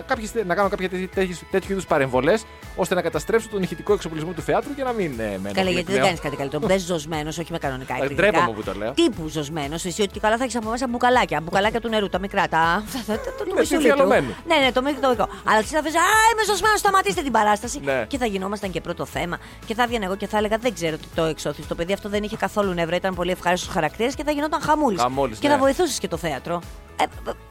Κάποιες, 0.07 0.31
να 0.45 0.55
κάνω 0.55 0.69
κάποια 0.69 0.89
τέτοιου, 0.89 1.09
τέτοιου, 1.15 1.35
τέτοιου 1.51 1.71
είδους 1.71 1.85
παρεμβολές 1.85 2.43
ώστε 2.75 2.95
να 2.95 3.01
καταστρέψω 3.01 3.49
τον 3.49 3.61
ηχητικό 3.63 3.93
εξοπλισμό 3.93 4.31
του 4.31 4.41
θεάτρου 4.41 4.75
και 4.75 4.83
να 4.83 4.91
μην 4.91 5.11
ε, 5.19 5.23
με 5.23 5.25
ενοχλεί 5.33 5.53
Καλά, 5.53 5.69
γιατί 5.69 5.73
δεν 5.73 5.85
πλέον. 5.85 6.03
κάνεις 6.05 6.19
κάτι 6.19 6.35
καλύτερο. 6.35 6.65
Μπε 6.67 6.77
ζωσμένος, 6.77 7.37
όχι 7.37 7.51
με 7.51 7.57
κανονικά 7.57 7.93
Ε, 7.93 7.97
εκρηκτικά. 7.97 8.29
ντρέπομαι 8.31 8.53
που 8.57 8.63
το 8.63 8.73
λέω. 8.73 8.91
Τύπου 8.91 9.27
ζωσμένος. 9.27 9.85
Εσύ 9.85 10.01
ότι 10.01 10.11
και 10.11 10.19
καλά 10.19 10.37
θα 10.37 10.43
έχεις 10.43 10.55
από 10.55 10.69
μέσα 10.69 10.87
μπουκαλάκια. 10.89 11.41
Μπουκαλάκια 11.41 11.81
του 11.81 11.89
νερού, 11.89 12.09
τα 12.09 12.19
μικρά. 12.19 12.47
Τα. 12.47 12.83
τα- 13.07 13.13
τα- 13.13 13.21
το- 13.23 13.31
το 13.37 13.53
Ναι, 13.53 13.59
μισούλι 13.59 13.77
του. 13.79 13.85
συμφιαλωμένου. 13.85 14.35
Ναι, 14.47 14.55
ναι, 14.55 14.71
το 14.71 14.81
μικρό. 14.81 15.01
το 15.01 15.09
μικρό. 15.09 15.27
Αλλά 15.45 15.57
εσύ 15.57 15.73
θα 15.75 15.81
πει 15.81 15.87
Α, 15.89 15.91
είμαι 16.33 16.43
ζωσμένος, 16.47 16.79
σταματήστε 16.79 17.21
την 17.21 17.31
παράσταση. 17.31 17.79
Ναι. 17.83 18.05
Και 18.07 18.17
θα 18.17 18.25
γινόμασταν 18.25 18.71
και 18.71 18.81
πρώτο 18.81 19.05
θέμα. 19.05 19.37
Και 19.65 19.73
θα 19.73 19.83
έβγαινα 19.83 20.05
εγώ 20.05 20.15
και 20.15 20.27
θα 20.27 20.37
έλεγα 20.37 20.57
Δεν 20.57 20.73
ξέρω 20.73 20.97
τι 20.97 21.07
το 21.15 21.23
εξώθη. 21.23 21.61
Το 21.63 21.75
παιδί 21.75 21.93
αυτό 21.93 22.09
δεν 22.09 22.23
είχε 22.23 22.37
καθόλου 22.37 22.73
νεύρα, 22.73 22.95
ήταν 22.95 23.15
πολύ 23.15 23.31
ευχάριστος 23.31 23.73
χαρακτήρα 23.73 24.09
και 24.11 24.23
θα 24.23 24.31
γινόταν 24.31 24.61
χαμούλης. 24.61 25.01
Χαμούλης, 25.01 25.37
Και 25.39 25.47
ναι. 25.47 25.53
θα 25.53 25.59
βοηθούσες 25.59 25.99
και 25.99 26.07
το 26.07 26.17
θέατρο. 26.17 26.61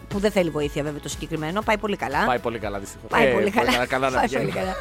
Ε, 0.09 0.15
που 0.15 0.19
δεν 0.19 0.31
θέλει 0.31 0.50
βοήθεια 0.50 0.83
βέβαια 0.83 1.00
το 1.00 1.09
συγκεκριμένο. 1.09 1.62
Πάει 1.62 1.79
πολύ 1.79 1.97
καλά. 1.97 2.25
Πάει 2.27 2.38
πολύ 2.38 2.59
καλά 2.59 2.79
δυστυχώς. 2.79 3.09
Πάει 3.11 3.33
πολύ 3.33 3.50
καλά. 3.50 3.87
καλά 3.87 4.11
να 4.11 4.17
Πάει 4.17 4.25
πηγαίνει. 4.29 4.45
πολύ 4.45 4.57
καλά. 4.57 4.75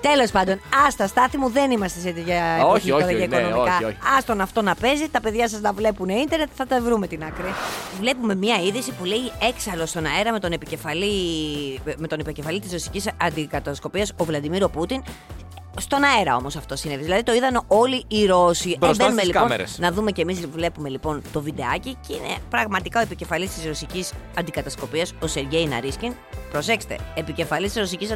Τέλος 0.00 0.30
πάντων, 0.30 0.60
άστα 0.86 1.06
στάθη 1.06 1.36
μου, 1.38 1.50
δεν 1.50 1.70
είμαστε 1.70 2.00
σε 2.00 2.10
τέτοια 2.12 2.56
Όχι, 2.56 2.60
εποχή 2.66 2.88
τώρα 2.90 3.04
όχι, 3.04 3.14
για 3.16 3.26
ναι, 3.26 3.36
οικονομικά. 3.36 3.74
όχι, 3.74 3.84
όχι. 3.84 3.96
Άστον 4.18 4.40
αυτό 4.40 4.62
να 4.62 4.74
παίζει, 4.74 5.08
τα 5.08 5.20
παιδιά 5.20 5.48
σας 5.48 5.60
να 5.60 5.72
βλέπουν 5.72 6.08
ίντερνετ, 6.08 6.48
θα 6.54 6.66
τα 6.66 6.80
βρούμε 6.80 7.06
την 7.06 7.24
άκρη. 7.24 7.54
Βλέπουμε 8.00 8.34
μία 8.34 8.56
είδηση 8.62 8.92
που 8.92 9.04
λέει 9.04 9.32
έξαλλος 9.48 9.90
στον 9.90 10.06
αέρα 10.06 10.32
με 10.32 10.38
τον 10.40 10.52
επικεφαλή, 10.52 11.14
με 11.96 12.06
τον 12.06 12.18
επικεφαλή 12.20 12.60
της 12.60 12.72
ρωσικής 12.72 13.08
αντικατασκοπίας, 13.22 14.12
ο 14.16 14.24
Βλαντιμίρο 14.24 14.68
Πούτιν. 14.68 15.02
Στον 15.78 16.02
αέρα 16.04 16.36
όμως 16.36 16.56
αυτό 16.56 16.76
συνέβη. 16.76 17.02
Δηλαδή 17.02 17.22
το 17.22 17.32
είδαν 17.32 17.64
όλοι 17.66 18.04
οι 18.08 18.26
Ρώσοι. 18.26 18.76
Μπροστά 18.78 19.04
μπαίνουμε, 19.04 19.20
στις 19.20 19.32
λοιπόν, 19.32 19.48
κάμερες. 19.48 19.78
να 19.78 19.92
δούμε 19.92 20.10
και 20.10 20.22
εμείς 20.22 20.46
βλέπουμε 20.46 20.88
λοιπόν 20.88 21.22
το 21.32 21.40
βιντεάκι 21.40 21.96
και 22.06 22.14
είναι 22.14 22.36
πραγματικά 22.50 23.00
ο 23.00 23.02
επικεφαλής 23.02 23.54
της 23.54 23.64
ρωσικής 23.66 24.12
αντικατασκοπίας, 24.38 25.12
ο 25.22 25.26
Σεργέη 25.26 25.66
Ναρίσκιν. 25.66 26.12
Προσέξτε, 26.54 26.96
επικεφαλής 27.14 27.72
της 27.72 27.80
ρωσικής 27.80 28.10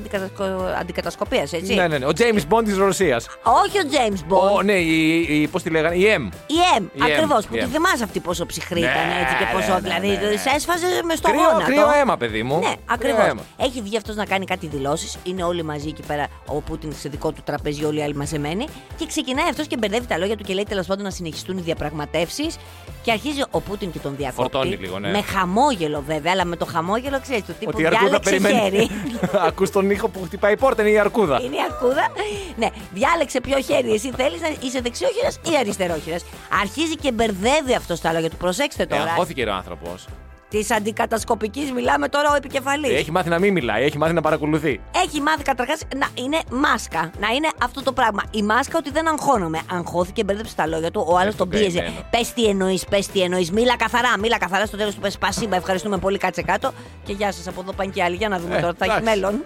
αντικατασκοπίας, 0.81 1.53
έτσι; 1.53 1.75
Ναι, 1.75 1.87
ναι, 1.89 1.99
ναι. 1.99 2.07
Ο 2.07 2.11
James 2.19 2.41
Bond 2.55 2.65
της 2.65 2.77
Ρωσίας. 2.77 3.27
Όχι 3.43 3.79
ο 3.79 3.83
James 3.93 4.33
Bond. 4.33 4.65
Ναι, 4.65 4.73
η, 4.73 5.19
η, 5.43 5.49
πώς 5.49 5.63
τη 5.63 5.71
λέγανε, 5.71 5.95
η 5.97 6.03
M. 6.19 6.23
Η 6.47 6.55
M, 6.79 6.83
Η 6.83 6.87
M, 6.99 7.03
ακριβώς. 7.05 7.45
η 7.45 7.49
Που 7.49 7.55
τη 7.57 7.65
M. 7.65 7.69
θυμάσαι 7.73 8.05
αυτή 8.05 8.21
πόσο 8.21 8.47
ψυχρή 8.47 8.81
Ναι, 8.81 8.87
ήταν 8.87 9.03
έτσι 9.23 9.35
και 9.39 9.45
πόσο. 9.53 9.69
ναι, 9.69 9.75
ναι, 9.75 9.81
δηλαδή, 9.81 10.09
ναι, 10.25 10.31
ναι. 10.31 10.37
σε 10.37 10.51
έσφαζε 10.55 10.87
με 11.05 11.15
στο 11.15 11.29
Κρύο, 11.29 11.41
γόνατο. 11.43 11.65
κρύο 11.65 11.87
αίμα, 12.01 12.17
παιδί 12.17 12.43
μου. 12.43 12.55
Ναι, 12.59 12.65
Κρύο 12.65 12.75
ακριβώς. 12.87 13.27
αίμα. 13.27 13.43
Έχει 13.57 13.83
βγει 13.83 13.97
αυτός 13.97 14.17
να 14.17 14.25
κάνει 14.25 14.45
κάτι 14.45 14.67
δηλώσεις. 14.67 15.17
Είναι 15.23 15.43
όλοι 15.45 15.63
μαζί 15.63 15.89
εκεί 15.89 16.03
πέρα. 16.07 16.27
Ο 16.47 16.61
Πούτιν 16.61 16.93
σε 17.01 17.09
δικό 17.09 17.33
του 17.33 17.41
τραπέζι, 17.45 17.85
όλοι 17.85 17.99
οι 17.99 18.03
άλλοι 18.03 18.15
μαζεμένοι. 18.15 18.67
Και 18.97 19.07
ξεκινάει 19.07 19.49
αυτός 19.49 19.67
και 19.67 19.77
μπερδεύει 19.77 20.07
τα 20.07 20.19
λόγια 20.19 20.37
του 20.37 20.45
και 20.45 20.55
λέει 20.55 20.65
τέλος 20.69 20.87
πάντων 20.87 21.05
να 21.05 21.11
συνεχιστούν 21.11 21.59
οι 21.59 21.61
διαπραγματεύσεις. 21.61 22.57
Και 23.03 23.11
αρχίζει 23.13 23.43
ο 23.51 23.61
Πούτιν 23.61 23.93
και 23.93 23.99
τον 23.99 24.15
διακόπτει. 24.17 24.51
Φορτώνει 24.53 24.77
λίγο, 24.77 24.99
ναι. 24.99 25.11
Με 25.11 25.23
χαμόγελο 25.23 26.03
βέβαια, 26.07 26.33
αλλά 26.33 26.45
με 26.45 26.57
το 26.57 26.65
χαμόγελο 26.67 27.21
ξέρεις 27.21 27.43
του 27.45 27.55
τύπου 27.59 27.71
Ότι 27.75 27.87
αρκούν 27.87 28.01
τα 28.01 28.05
διάλεξε 28.07 28.28
περιμένει. 28.31 28.61
χέρι. 28.61 28.89
Ακούς 29.49 29.71
τον 29.71 29.91
ήχο 29.91 30.09
που 30.09 30.23
χτυπάει 30.25 30.53
η 30.53 30.57
πόρτα, 30.57 30.83
είναι 30.83 30.91
η 30.91 30.99
αρκούδα. 30.99 31.41
Είναι 31.43 31.57
η 31.57 31.59
αρκούδα. 31.71 32.09
Ναι, 32.57 32.69
διάλεξε 32.93 33.41
ποιο 33.41 33.61
χέρι 33.61 33.93
εσύ 33.93 34.11
θέλεις 34.17 34.41
να 34.41 34.49
είσαι 34.61 34.81
δεξιόχειρα 34.81 35.29
ή 35.29 35.57
αριστερόχειρα. 35.59 36.17
Αρχίζει 36.63 36.97
και 36.97 37.13
μπερδεύει 37.13 37.75
αυτό 37.77 37.99
τα 38.01 38.13
λόγια 38.13 38.31
του. 38.31 38.37
Προσέξτε 38.37 38.83
Ε, 38.83 38.87
τώρα. 38.87 39.03
αγχώθηκε 39.03 39.45
ο 39.45 39.53
άνθρωπος. 39.55 40.05
Της 40.51 40.71
αντικατασκοπικής 40.71 41.73
μιλάμε 41.73 42.09
τώρα 42.09 42.31
ο 42.33 42.35
επικεφαλής. 42.35 42.91
Έχει 42.99 43.11
μάθει 43.11 43.29
να 43.29 43.39
μην 43.39 43.53
μιλάει, 43.53 43.85
έχει 43.85 43.99
μάθει 43.99 44.13
να 44.13 44.21
παρακολουθεί. 44.21 44.81
Έχει 45.05 45.21
μάθει 45.21 45.43
καταρχάς 45.43 45.81
να 45.97 46.07
είναι 46.15 46.39
μάσκα. 46.51 47.11
Να 47.21 47.29
είναι 47.29 47.49
αυτό 47.63 47.83
το 47.83 47.93
πράγμα. 47.93 48.23
Η 48.31 48.43
μάσκα 48.43 48.79
ότι 48.79 48.91
δεν 48.91 49.09
αγχώνομαι. 49.09 49.61
Αγχώθηκε, 49.73 50.25
μπέρδεψε 50.25 50.55
τα 50.55 50.67
λόγια 50.67 50.91
του. 50.91 51.05
Ο 51.09 51.17
άλλος 51.19 51.35
Ε, 51.35 51.37
τον 51.37 51.51
το 51.51 51.57
πίεζε. 51.57 51.79
περιμένω. 51.79 52.05
Πες 52.11 52.33
τι 52.33 52.45
εννοείς, 52.47 52.85
πες 52.85 53.07
τι 53.07 53.21
εννοείς. 53.21 53.51
Μίλα 53.51 53.77
καθαρά, 53.77 54.19
μίλα 54.19 54.39
καθαρά. 54.39 54.67
Στο 54.67 54.77
τέλος 54.77 54.95
του 54.95 55.01
πες 55.01 55.13
Σπασίμπα, 55.13 55.57
ευχαριστούμε 55.57 55.99
πολύ, 55.99 56.19
κάτσε 56.19 56.43
κάτω. 56.43 56.73
Και 57.05 57.13
γεια 57.13 57.33
σας 57.33 57.49
από 57.49 57.61
εδώ 57.61 57.73
πάνε 57.73 57.91
και 57.91 58.03
άλλοι. 58.03 58.17
Για 58.17 58.29
να 58.29 58.39
δούμε 58.39 58.57
Ε, 58.57 58.61
τώρα, 58.61 58.73
θα 58.79 58.85
έχει 58.85 58.97
εντάξει. 58.97 59.15
μέλλον. 59.21 59.45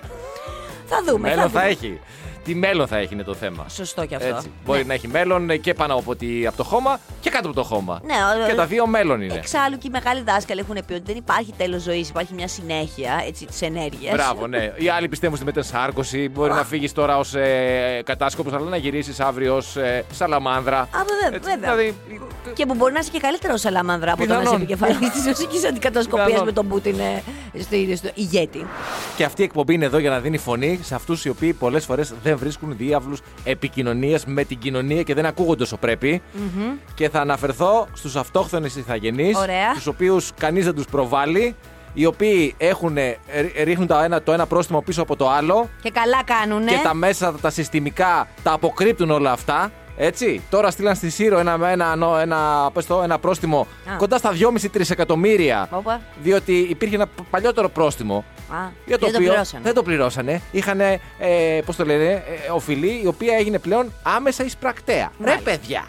Θα 0.86 1.02
δούμε. 1.06 1.28
μέλλον 1.28 1.42
θα 1.42 1.48
δούμε. 1.48 1.64
έχει. 1.64 2.00
Τι 2.44 2.54
μέλλον 2.54 2.86
θα 2.86 2.96
έχει 2.96 3.14
είναι 3.14 3.22
το 3.22 3.34
θέμα. 3.34 3.66
Σωστό 3.68 4.06
κι 4.06 4.14
αυτό. 4.14 4.28
Έτσι. 4.36 4.50
Μπορεί 4.64 4.84
να 4.84 4.94
έχει 4.94 5.08
μέλλον 5.08 5.60
και 5.60 5.74
πάνω 5.74 5.94
από, 5.94 6.16
τη, 6.16 6.46
από 6.46 6.56
το 6.56 6.64
χώμα 6.64 7.00
και 7.20 7.30
κάτω 7.30 7.46
από 7.48 7.56
το 7.56 7.62
χώμα. 7.62 8.00
Ναι, 8.04 8.14
ο- 8.44 8.48
και 8.48 8.54
τα 8.54 8.66
δύο 8.66 8.86
μέλλον 8.86 9.20
είναι. 9.22 9.34
Εξάλλου 9.34 9.78
και 9.78 9.86
οι 9.86 9.90
μεγάλοι 9.90 10.22
δάσκαλοι 10.22 10.60
έχουν 10.60 10.76
πει 10.86 10.92
ότι 10.92 11.02
δεν 11.06 11.16
υπάρχει 11.16 11.52
τέλος 11.56 11.82
ζωής, 11.82 12.08
υπάρχει 12.08 12.34
μια 12.34 12.48
συνέχεια 12.48 13.22
της 13.48 13.62
ενέργειας. 13.62 14.14
Μπράβο, 14.14 14.46
ναι. 14.46 14.72
Οι 14.76 14.88
άλλοι 14.88 15.08
πιστεύουν 15.08 15.36
στη 15.36 15.44
μετεσάρκωση. 15.44 16.28
Μπορεί 16.28 16.52
να 16.52 16.64
φύγεις 16.64 16.92
τώρα 16.92 17.18
ως 17.18 17.34
ε, 17.34 18.02
κατάσκοπος, 18.04 18.52
αλλά 18.52 18.68
να 18.68 18.76
γυρίσεις 18.76 19.20
αύριο 19.20 19.56
ως 19.56 19.76
ε, 19.76 20.04
σαλαμάνδρα. 20.12 20.78
Α, 20.78 20.86
βέβαια, 21.08 21.36
Έτσι, 21.38 21.50
βέβαια. 21.50 21.74
Δηλαδή, 21.76 21.96
Και 22.54 22.66
που 22.66 22.74
μπορεί 22.74 22.92
να 22.92 22.98
είσαι 22.98 23.10
και 23.10 23.18
καλύτερος 23.20 23.60
σαλαμάνδρα 23.60 24.12
από 24.12 24.20
το 24.26 24.28
να 24.28 24.34
είσαι 24.34 24.42
Πιθανόν. 24.42 24.60
επικεφαλής 24.62 25.10
της 25.10 25.26
ρωσική 25.26 25.66
αντικατασκοπίας 25.66 26.26
Πιθανόν. 26.26 26.46
με 26.46 26.52
τον 26.52 26.68
Πούτιν 26.68 26.98
ε, 26.98 27.22
στο, 27.60 27.76
στο 27.96 28.08
ηγέτη. 28.14 28.66
και 29.16 29.24
αυτή 29.24 29.40
η 29.40 29.44
εκπομπή 29.44 29.74
είναι 29.74 29.84
εδώ 29.84 29.98
για 29.98 30.10
να 30.10 30.20
δίνει 30.20 30.38
φωνή 30.38 30.78
σε 30.82 30.94
αυτούς 30.94 31.24
οι 31.24 31.28
οποίοι 31.28 31.52
πολλές 31.52 31.84
φορές 31.84 32.14
δεν 32.22 32.36
βρίσκουν 32.38 32.76
διάβλους 32.76 33.20
επικοινωνίας 33.44 34.24
με 34.26 34.44
την 34.44 34.58
κοινωνία 34.58 35.02
και 35.02 35.14
δεν 35.14 35.26
ακούγονται 35.26 35.62
όσο 35.62 35.76
πρέπει. 35.76 36.22
Και 36.94 37.08
θα 37.08 37.20
αναφερθώ 37.20 37.86
στους 37.92 38.16
αυτόχθονες 38.16 38.76
ηθαγενείς, 38.76 39.36
Ωραία. 39.38 39.72
τους 39.74 39.86
οποίους 39.86 40.30
κανείς 40.38 40.64
δεν 40.64 40.74
τους 40.74 40.84
προβάλλει, 40.86 41.54
οι 41.94 42.06
οποίοι 42.06 42.54
έχουν, 42.58 42.96
ε, 42.96 43.16
ρίχνουν 43.62 43.86
το 43.86 43.94
ένα, 43.98 44.22
το 44.22 44.32
ένα 44.32 44.46
πρόστιμο 44.46 44.80
πίσω 44.82 45.02
από 45.02 45.16
το 45.16 45.30
άλλο 45.30 45.68
Και 45.82 45.90
καλά 45.90 46.22
κάνουνε. 46.24 46.70
και 46.70 46.80
τα 46.82 46.94
μέσα 46.94 47.32
τα 47.40 47.50
συστημικά 47.50 48.28
τα 48.42 48.52
αποκρύπτουν 48.52 49.10
όλα 49.10 49.32
αυτά. 49.32 49.70
Έτσι. 49.96 50.42
Τώρα 50.50 50.70
στείλαν 50.70 50.94
στη 50.94 51.10
Σύρο 51.10 51.38
ένα, 51.38 51.52
ένα, 51.68 51.92
ένα, 51.92 52.20
ένα, 52.20 52.70
πες 52.72 52.86
το, 52.86 53.02
ένα 53.02 53.18
πρόστιμο 53.18 53.66
Α. 53.92 53.96
κοντά 53.96 54.18
στα 54.18 54.30
2,5 54.32 54.68
τρισεκατομμύρια. 54.72 55.68
Όπα. 55.70 56.00
Διότι 56.22 56.52
υπήρχε 56.70 56.94
ένα 56.94 57.06
π- 57.06 57.22
παλιότερο 57.30 57.68
πρόστιμο. 57.68 58.24
Α, 58.50 58.56
Για 58.86 58.98
το 58.98 59.04
δεν 59.06 59.12
το 59.14 59.16
οποίο 59.18 59.28
πληρώσανε. 59.28 59.62
δεν 59.64 59.74
το 59.74 59.82
πληρώσανε. 59.82 60.40
Είχαν, 60.50 60.80
ε, 60.80 60.98
πώς 61.66 61.76
το 61.76 61.84
λένε, 61.84 62.04
ε, 62.12 62.50
οφειλή 62.54 63.00
η 63.02 63.06
οποία 63.06 63.34
έγινε 63.36 63.58
πλέον 63.58 63.92
άμεσα 64.02 64.44
εισπρακτέα. 64.44 65.10
Ρε 65.20 65.26
Μάλιστα. 65.30 65.50
παιδιά! 65.50 65.84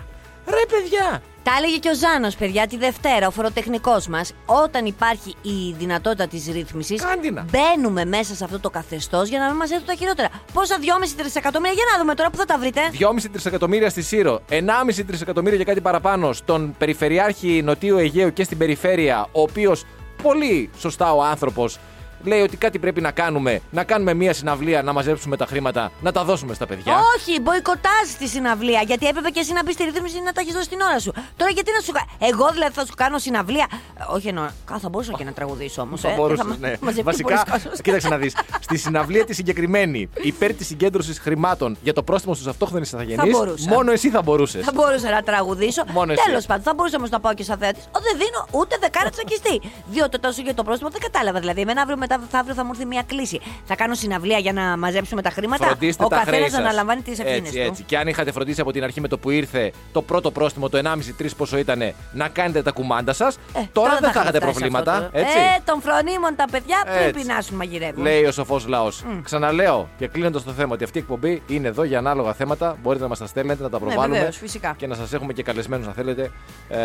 Ρε 0.45 0.65
παιδιά! 0.69 1.21
Τα 1.43 1.51
έλεγε 1.57 1.77
και 1.77 1.89
ο 1.89 1.95
Ζάνος, 1.95 2.35
παιδιά, 2.35 2.67
τη 2.67 2.77
Δευτέρα, 2.77 3.27
ο 3.27 3.31
φοροτεχνικός 3.31 4.07
μας. 4.07 4.33
Όταν 4.45 4.85
υπάρχει 4.85 5.35
η 5.41 5.75
δυνατότητα 5.77 6.27
της 6.27 6.47
ρύθμισης, 6.51 7.01
Κάντινα. 7.01 7.45
μπαίνουμε 7.51 8.05
μέσα 8.05 8.35
σε 8.35 8.43
αυτό 8.43 8.59
το 8.59 8.69
καθεστώς 8.69 9.29
για 9.29 9.39
να 9.39 9.45
μην 9.45 9.55
μας 9.55 9.71
έρθουν 9.71 9.87
τα 9.87 9.93
χειρότερα. 9.93 10.29
Πόσα 10.53 10.77
2,5 10.79 11.13
τρισεκατομμύρια, 11.17 11.73
για 11.73 11.83
να 11.91 11.99
δούμε 11.99 12.13
τώρα 12.15 12.29
που 12.29 12.37
θα 12.37 12.45
τα 12.45 12.57
βρείτε. 12.57 12.81
2,5 12.91 13.29
τρισεκατομμύρια 13.31 13.89
στη 13.89 14.01
Σύρο, 14.01 14.41
1,5 14.49 15.03
τρισεκατομμύρια 15.07 15.57
και 15.57 15.63
κάτι 15.63 15.81
παραπάνω 15.81 16.33
στον 16.33 16.75
Περιφερειάρχη 16.77 17.61
Νοτιού 17.63 17.97
Αιγαίου 17.97 18.33
και 18.33 18.43
στην 18.43 18.57
περιφέρεια, 18.57 19.27
ο 19.31 19.41
οποίος 19.41 19.85
πολύ 20.23 20.69
σωστά 20.77 21.13
ο 21.13 21.23
άνθρωπος 21.23 21.79
λέει 22.23 22.41
ότι 22.41 22.57
κάτι 22.57 22.79
πρέπει 22.79 23.01
να 23.01 23.11
κάνουμε. 23.11 23.61
Να 23.71 23.83
κάνουμε 23.83 24.13
μία 24.13 24.33
συναυλία, 24.33 24.81
να 24.83 24.93
μαζέψουμε 24.93 25.37
τα 25.37 25.45
χρήματα, 25.45 25.91
να 26.01 26.11
τα 26.11 26.23
δώσουμε 26.23 26.53
στα 26.53 26.65
παιδιά. 26.65 26.93
Όχι, 27.15 27.39
μποϊκοτάζ 27.41 28.09
τη 28.19 28.27
συναυλία. 28.27 28.81
Γιατί 28.81 29.07
έπρεπε 29.07 29.29
και 29.29 29.39
εσύ 29.39 29.53
να 29.53 29.63
μπεις 29.63 29.73
στη 29.73 29.83
ρύθμιση 29.83 30.21
να 30.21 30.31
τα 30.31 30.41
έχεις 30.41 30.53
δώσει 30.53 30.69
την 30.69 30.81
ώρα 30.81 30.99
σου. 30.99 31.13
Τώρα 31.37 31.51
γιατί 31.51 31.71
να 31.75 31.79
σου 31.81 31.91
κάνω. 31.91 32.31
Εγώ 32.33 32.49
δηλαδή 32.51 32.73
θα 32.73 32.85
σου 32.85 32.93
κάνω 32.97 33.17
συναυλία. 33.17 33.67
Ε, 33.71 34.03
όχι 34.15 34.27
εννοώ. 34.27 34.47
Κα, 34.65 34.79
θα 34.79 34.89
μπορούσα 34.89 35.11
και 35.17 35.23
να 35.23 35.31
τραγουδήσω 35.33 35.81
όμως. 35.81 36.01
Θα 36.01 36.13
μπορούσες, 36.15 36.45
ναι. 36.59 36.73
Βασικά, 37.03 37.45
κοίταξε 37.83 38.07
να 38.07 38.17
δεις. 38.17 38.35
Στη 38.59 38.77
συναυλία 38.77 39.25
τη 39.25 39.33
συγκεκριμένη, 39.33 40.09
υπέρ 40.21 40.53
της 40.53 40.67
συγκέντρωσης 40.67 41.19
χρημάτων 41.19 41.77
για 41.81 41.93
το 41.93 42.03
πρόστιμο 42.03 42.33
στους 42.33 42.47
αυτόχθονες 42.47 42.89
Θα 42.89 43.01
ηθαγενεί, 43.03 43.29
μπορούσα. 43.29 43.69
μόνο 43.69 43.91
εσύ 43.91 44.09
θα 44.09 44.21
μπορούσες. 44.21 44.65
Θα 44.65 44.71
μπορούσα 44.73 45.09
να 45.09 45.21
τραγουδήσω. 45.23 45.83
Μόνο 45.91 46.11
εσύ. 46.11 46.23
Τέλος 46.25 46.45
πάντων, 46.45 46.63
θα 46.63 46.73
μπορούσα 46.73 46.95
όμως 46.97 47.09
να 47.09 47.19
πάω 47.19 47.33
και 47.33 47.43
σαν 47.43 47.57
θέατη. 47.57 47.79
Ο, 47.85 47.99
δεν 47.99 48.17
δίνω 48.17 48.47
ούτε 48.61 48.77
δεκάρα 48.79 49.09
τσακιστή. 49.09 49.61
Διότι 49.91 50.19
τόσο 50.19 50.41
για 50.41 50.53
το 50.53 50.63
πρόστιμο 50.63 50.89
δεν 50.89 51.01
κατάλαβα. 51.01 51.39
Δηλαδή, 51.39 51.61
εμένα 51.61 51.81
αύριο 51.81 51.97
μετά 51.97 52.12
θα, 52.29 52.39
αύριο 52.39 52.55
θα 52.55 52.63
μου 52.63 52.69
έρθει 52.73 52.85
μια 52.85 53.03
κλίση. 53.05 53.39
Θα 53.65 53.75
κάνω 53.75 53.93
συναυλία 53.93 54.37
για 54.37 54.53
να 54.53 54.77
μαζέψουμε 54.77 55.21
τα 55.21 55.29
χρήματα. 55.29 55.65
Φροντίστε 55.65 56.03
ο 56.03 56.07
τα 56.07 56.15
χρέη 56.15 56.25
καθένας 56.25 56.51
να 56.51 56.57
σας. 56.57 56.65
αναλαμβάνει 56.65 57.01
τις 57.01 57.19
ευθύνες 57.19 57.39
Έτσι, 57.49 57.59
του. 57.61 57.67
έτσι. 57.67 57.83
Και 57.83 57.97
αν 57.97 58.07
είχατε 58.07 58.31
φροντίσει 58.31 58.61
από 58.61 58.71
την 58.71 58.83
αρχή 58.83 59.01
με 59.01 59.07
το 59.07 59.17
που 59.17 59.29
ήρθε 59.29 59.71
το 59.91 60.01
πρώτο 60.01 60.31
πρόστιμο, 60.31 60.69
το 60.69 60.77
1,5-3 60.77 61.35
πόσο 61.37 61.57
ήταν, 61.57 61.93
να 62.13 62.27
κάνετε 62.27 62.61
τα 62.61 62.71
κουμάντα 62.71 63.13
σας, 63.13 63.35
Ε, 63.53 63.59
τώρα 63.73 63.89
δεν 63.89 63.99
θα 63.99 64.07
είχαμε 64.09 64.23
είχατε 64.23 64.37
φτάσει 64.37 64.51
προβλήματα. 64.53 64.91
αυτό 64.93 65.09
το- 65.11 65.17
Έτσι. 65.19 65.37
Ε, 65.37 65.61
των 65.65 65.81
φρονίμων 65.81 66.35
τα 66.35 66.45
παιδιά 66.51 66.77
πριν 66.85 67.07
Έτσι. 67.07 67.21
πεινάσουν 67.21 67.55
μαγειρεύουν. 67.55 68.03
Λέει 68.03 68.23
ο 68.25 68.31
σοφός 68.31 68.67
λαός. 68.67 69.03
Ξαναλέω 69.23 69.89
και 69.97 70.07
κλείνοντας 70.07 70.43
το 70.43 70.51
θέμα 70.51 70.73
ότι 70.73 70.83
αυτή 70.83 70.97
η 70.97 71.01
εκπομπή 71.01 71.41
είναι 71.47 71.67
εδώ 71.67 71.83
για 71.83 71.97
ανάλογα 71.97 72.33
θέματα. 72.33 72.77
Μπορείτε 72.81 73.03
να 73.03 73.09
μας 73.09 73.19
τα 73.19 73.25
στέλνετε, 73.27 73.63
να 73.63 73.69
τα 73.69 73.77
προβάλλουμε. 73.79 74.07
Ναι, 74.07 74.13
βεβαίως, 74.17 74.37
φυσικά. 74.37 74.73
Και 74.77 74.87
να 74.87 74.95
σας 74.95 75.13
έχουμε 75.13 75.33
και 75.33 75.43
καλεσμένους, 75.43 75.87
αν 75.87 75.93
θέλετε, 75.93 76.31
ε, 76.69 76.77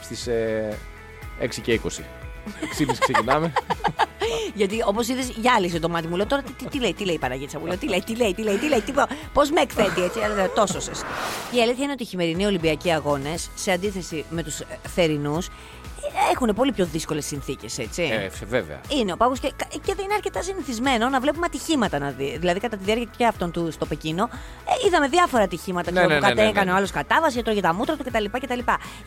στις 0.00 0.26
ε, 0.26 0.76
6 1.40 1.60
και 1.60 1.72
20. 1.72 2.04
6.30 2.78 2.92
ξεκινάμε. 2.98 3.52
Γιατί 4.54 4.82
όπως 4.86 5.08
είδες, 5.08 5.28
γυάλισε 5.28 5.78
το 5.80 5.88
μάτι 5.88 6.06
μου. 6.06 6.16
Λέω 6.16 6.26
τώρα 6.26 6.42
τι, 6.42 6.52
τι, 6.52 6.64
τι 6.64 6.78
λέει, 6.78 6.94
τι 6.94 7.04
λέει 7.04 7.14
η 7.14 7.18
Παναγίτσα 7.18 7.58
μου; 7.58 7.66
Λέω 7.66 7.76
τι 7.76 7.88
λέει, 7.88 8.02
τι 8.06 8.16
λέει, 8.16 8.34
τι 8.34 8.42
λέει, 8.42 8.56
τι 8.56 8.68
λέει. 8.68 8.82
Πώς 9.32 9.50
με 9.50 9.60
εκθέτει 9.60 10.02
έτσι. 10.02 10.20
Αλλά 10.20 10.50
τόσο 10.52 10.80
σε. 10.80 10.90
Η 11.50 11.62
αλήθεια 11.62 11.84
είναι 11.84 11.92
ότι 11.92 12.02
οι 12.02 12.06
χειμερινοί 12.06 12.46
Ολυμπιακοί 12.46 12.92
αγώνες, 12.92 13.50
σε 13.54 13.72
αντίθεση 13.72 14.24
με 14.30 14.42
τους 14.42 14.60
θερινούς, 14.94 15.48
έχουν 16.32 16.54
πολύ 16.54 16.72
πιο 16.72 16.84
δύσκολες 16.84 17.26
συνθήκες, 17.26 17.78
έτσι. 17.78 18.02
ε, 18.02 18.30
βέβαια. 18.46 18.80
Είναι 18.88 19.12
ο 19.12 19.16
πάγος 19.16 19.40
και, 19.40 19.52
και 19.68 19.94
δεν 19.94 20.04
είναι 20.04 20.14
αρκετά 20.14 20.42
συνηθισμένο 20.42 21.08
να 21.08 21.20
βλέπουμε 21.20 21.46
ατυχήματα 21.46 21.98
να 21.98 22.10
δει. 22.10 22.36
Δηλαδή, 22.38 22.60
κατά 22.60 22.76
τη 22.76 22.84
διάρκεια 22.84 23.08
και 23.16 23.26
αυτών 23.26 23.50
του 23.50 23.70
στο 23.72 23.86
Πεκίνο, 23.86 24.28
ε, 24.82 24.86
είδαμε 24.86 25.08
διάφορα 25.08 25.42
ατυχήματα. 25.42 25.90
Ναι, 25.90 25.98
ξέρω, 25.98 26.12
ναι, 26.14 26.20
που 26.20 26.26
ναι, 26.26 26.32
ναι, 26.32 26.40
κατέκανε 26.40 26.66
ναι. 26.66 26.72
ο 26.72 26.76
άλλος 26.76 26.90
κατάβαση, 26.90 27.38
έτρωγε 27.38 27.60
τα 27.60 27.74
μούτρα 27.74 27.96
του 27.96 28.04
κτλ. 28.04 28.24
κτλ. 28.24 28.58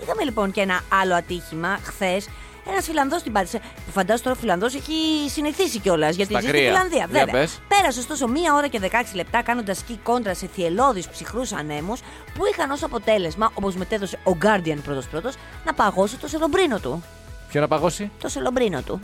Είδαμε 0.02 0.24
λοιπόν 0.24 0.52
και 0.52 0.62
ένα 0.62 0.82
άλλο 1.02 1.16
ατύχημα 1.16 1.80
χθες. 1.84 2.28
Ένας 2.72 2.86
Φιλανδός 2.86 3.22
την 3.24 3.32
πάτησε. 3.32 3.60
Που 3.86 3.92
φαντάζομαι 3.92 4.24
τώρα 4.24 4.36
ο 4.36 4.40
Φιλανδός 4.40 4.76
έχει 4.76 4.94
συνηθίσει 5.30 5.80
κιόλας 5.80 6.16
γιατί 6.16 6.32
Στα 6.32 6.40
ζεις 6.42 6.50
στη 6.50 6.58
κρύα. 6.58 6.72
Φιλανδία. 6.72 6.98
Για 6.98 7.08
Βέβαια. 7.26 7.42
πες. 7.42 7.60
Πέρασε 7.68 8.00
ωστόσο 8.00 8.28
μία 8.28 8.54
ώρα 8.54 8.68
και 8.68 8.80
16 8.80 8.88
λεπτά 9.16 9.42
κάνοντας 9.44 9.78
σκι 9.78 10.00
κόντρα 10.04 10.34
σε 10.34 10.48
θυελώδεις 10.54 11.08
ψυχρούς 11.08 11.52
ανέμους 11.52 12.00
που 12.34 12.42
είχαν 12.52 12.72
ως 12.72 12.84
αποτέλεσμα, 12.84 13.52
όπως 13.54 13.76
μετέδωσε 13.76 14.20
ο 14.24 14.32
Guardian 14.42 14.78
πρώτος 14.84 15.08
πρώτος, 15.08 15.36
να 15.66 15.74
παγώσει 15.74 16.18
το 16.18 16.28
σελομπρίνο 16.28 16.80
του. 16.80 17.04
Ποιο 17.50 17.62
να 17.62 17.68
παγώσει, 17.68 18.12
Το 18.22 18.28
σελομπρίνο 18.28 18.82
του. 18.82 19.00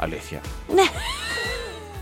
αλήθεια. 0.00 0.40
Ναι. 0.74 0.82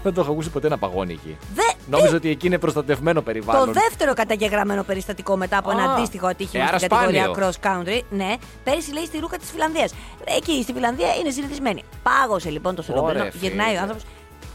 Δεν 0.05 0.15
το 0.15 0.21
έχω 0.21 0.33
ακούσει 0.33 0.51
ποτέ 0.51 0.69
να 0.69 0.79
παγώνει 0.79 1.13
εκεί. 1.13 1.37
Δε, 1.55 1.63
Νόμιζα 1.97 2.17
ότι 2.17 2.29
εκεί 2.29 2.47
είναι 2.47 2.59
προστατευμένο 2.59 3.19
Το 3.19 3.25
περιβάλλον. 3.25 3.73
δεύτερο 3.73 4.15
καταγεγραμμένο 4.15 4.83
περιστατικό 4.83 5.37
μετά 5.37 5.59
από 5.59 5.71
ένα 5.71 5.83
Α, 5.83 5.95
αντίστοιχο 5.95 6.27
ατύχημα 6.27 6.63
ε, 6.65 6.67
άρα 6.67 6.79
στην 6.79 6.91
κατηγορία 6.91 7.25
σπάνιο. 7.25 7.51
cross 7.51 7.67
country. 7.67 8.01
Ναι, 8.11 8.35
πέρυσι 8.65 8.93
λέει 8.93 9.05
στη 9.05 9.19
ρούχα 9.19 9.37
της 9.39 9.51
Φιλανδίας. 9.51 9.95
Εκεί 10.37 10.63
στη 10.63 10.73
Φιλανδία 10.73 11.15
είναι 11.15 11.31
συνηθισμένη. 11.31 11.83
Πάγωσε 12.03 12.51
λοιπόν 12.51 12.75
το 12.75 12.83
σελομπρίνο, 12.83 13.19
Ωραία, 13.21 13.33
γυρνάει 13.41 13.67
φίλε. 13.69 13.79
ο 13.79 13.81
άνθρωπος. 13.81 14.05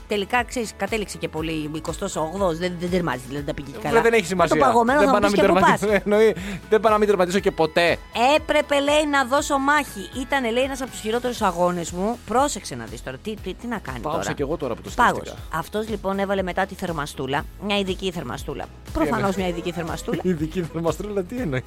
Τελικά 0.10 0.44
ξέρεις, 0.44 0.72
κατέληξε 0.78 1.18
και 1.18 1.28
πολύ 1.28 1.72
28ο, 1.86 2.54
δεν, 2.60 2.74
δεν 2.80 2.90
τερμάζει, 2.90 3.22
δηλαδή 3.28 3.46
δεν 3.46 3.46
τα 3.46 3.54
πήγε 3.54 3.72
και 3.72 3.78
καλά. 3.78 3.88
Βέβαια, 3.96 4.02
δεν 4.02 4.14
έχει 4.14 4.22
Με 4.22 4.28
σημασία. 4.28 4.56
Το 4.56 4.62
παγωμένο 4.66 5.00
δεν 5.00 5.08
θα 5.10 5.14
μου 5.14 5.20
πάω 5.20 5.30
να 5.30 5.36
πεις 5.36 5.42
μην 5.42 5.54
και 5.54 5.60
πού 5.60 5.68
πας. 5.70 5.80
τερματίσω. 5.80 6.10
Εννοεί, 6.10 6.36
δεν 6.70 6.80
πάω 6.80 6.92
να 6.92 6.98
μην 6.98 7.08
τερματίσω 7.08 7.40
και 7.40 7.52
ποτέ. 7.52 7.98
Έπρεπε, 8.36 8.80
λέει, 8.80 9.06
να 9.12 9.26
δώσω 9.26 9.58
μάχη. 9.58 10.10
Ήταν, 10.22 10.52
λέει, 10.52 10.64
ένας 10.64 10.82
από 10.82 10.92
τους 10.92 11.00
χειρότερους 11.00 11.42
αγώνες 11.42 11.92
μου. 11.92 12.18
Πρόσεξε 12.26 12.76
να 12.76 12.86
δεις 12.86 13.04
τώρα. 13.04 13.18
Τι, 13.18 13.34
τι, 13.44 13.54
τι 13.54 13.68
να 13.68 13.78
κάνει 13.78 14.00
Πάωσα 14.00 14.20
τώρα. 14.22 14.34
κι 14.34 14.42
εγώ 14.42 14.58
τώρα 14.58 14.76
που 14.76 14.82
το 14.82 14.90
Πάγος. 14.96 15.18
σκέφτηκα. 15.28 15.58
Αυτός 15.58 15.90
λοιπόν 15.90 16.20
έβαλε 16.20 16.42
μετά 16.44 16.66
τη 16.66 16.76
θερμαστούλα. 16.76 17.46
Μια 17.66 17.78
ειδική 17.80 18.12
θερμαστούλα. 18.12 18.66
Προφανώς 18.94 19.36
μια 19.36 19.48
ειδική 19.48 19.72
θερμαστούλα. 19.72 20.20
Η 20.32 20.32
δική 20.32 20.62
θερμαστρούλα 20.74 21.24
τι 21.24 21.38
εννοείς. 21.42 21.64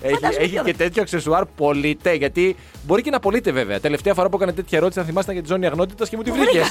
Έχει, 0.00 0.14
Φαντάζομαι 0.14 0.44
έχει 0.44 0.52
πιο- 0.52 0.62
και 0.62 0.74
τέτοιο 0.74 1.02
αξεσουάρ 1.02 1.44
πωλείται. 1.46 2.12
Γιατί 2.14 2.56
μπορεί 2.86 3.02
και 3.02 3.10
να 3.10 3.20
πωλείται 3.20 3.50
βέβαια. 3.52 3.80
Τελευταία 3.80 4.14
φορά 4.14 4.28
που 4.28 4.36
έκανε 4.36 4.52
τέτοια 4.52 4.78
ερώτηση, 4.78 4.98
αν 5.00 5.06
θυμάστε 5.06 5.32
για 5.32 5.42
τη 5.42 5.48
ζώνη 5.48 5.66
αγνότητας 5.66 6.08
και 6.08 6.16
μου 6.16 6.22
τη 6.22 6.30
Μου 6.30 6.36
βρήκες. 6.36 6.52
βρήκα. 6.54 6.68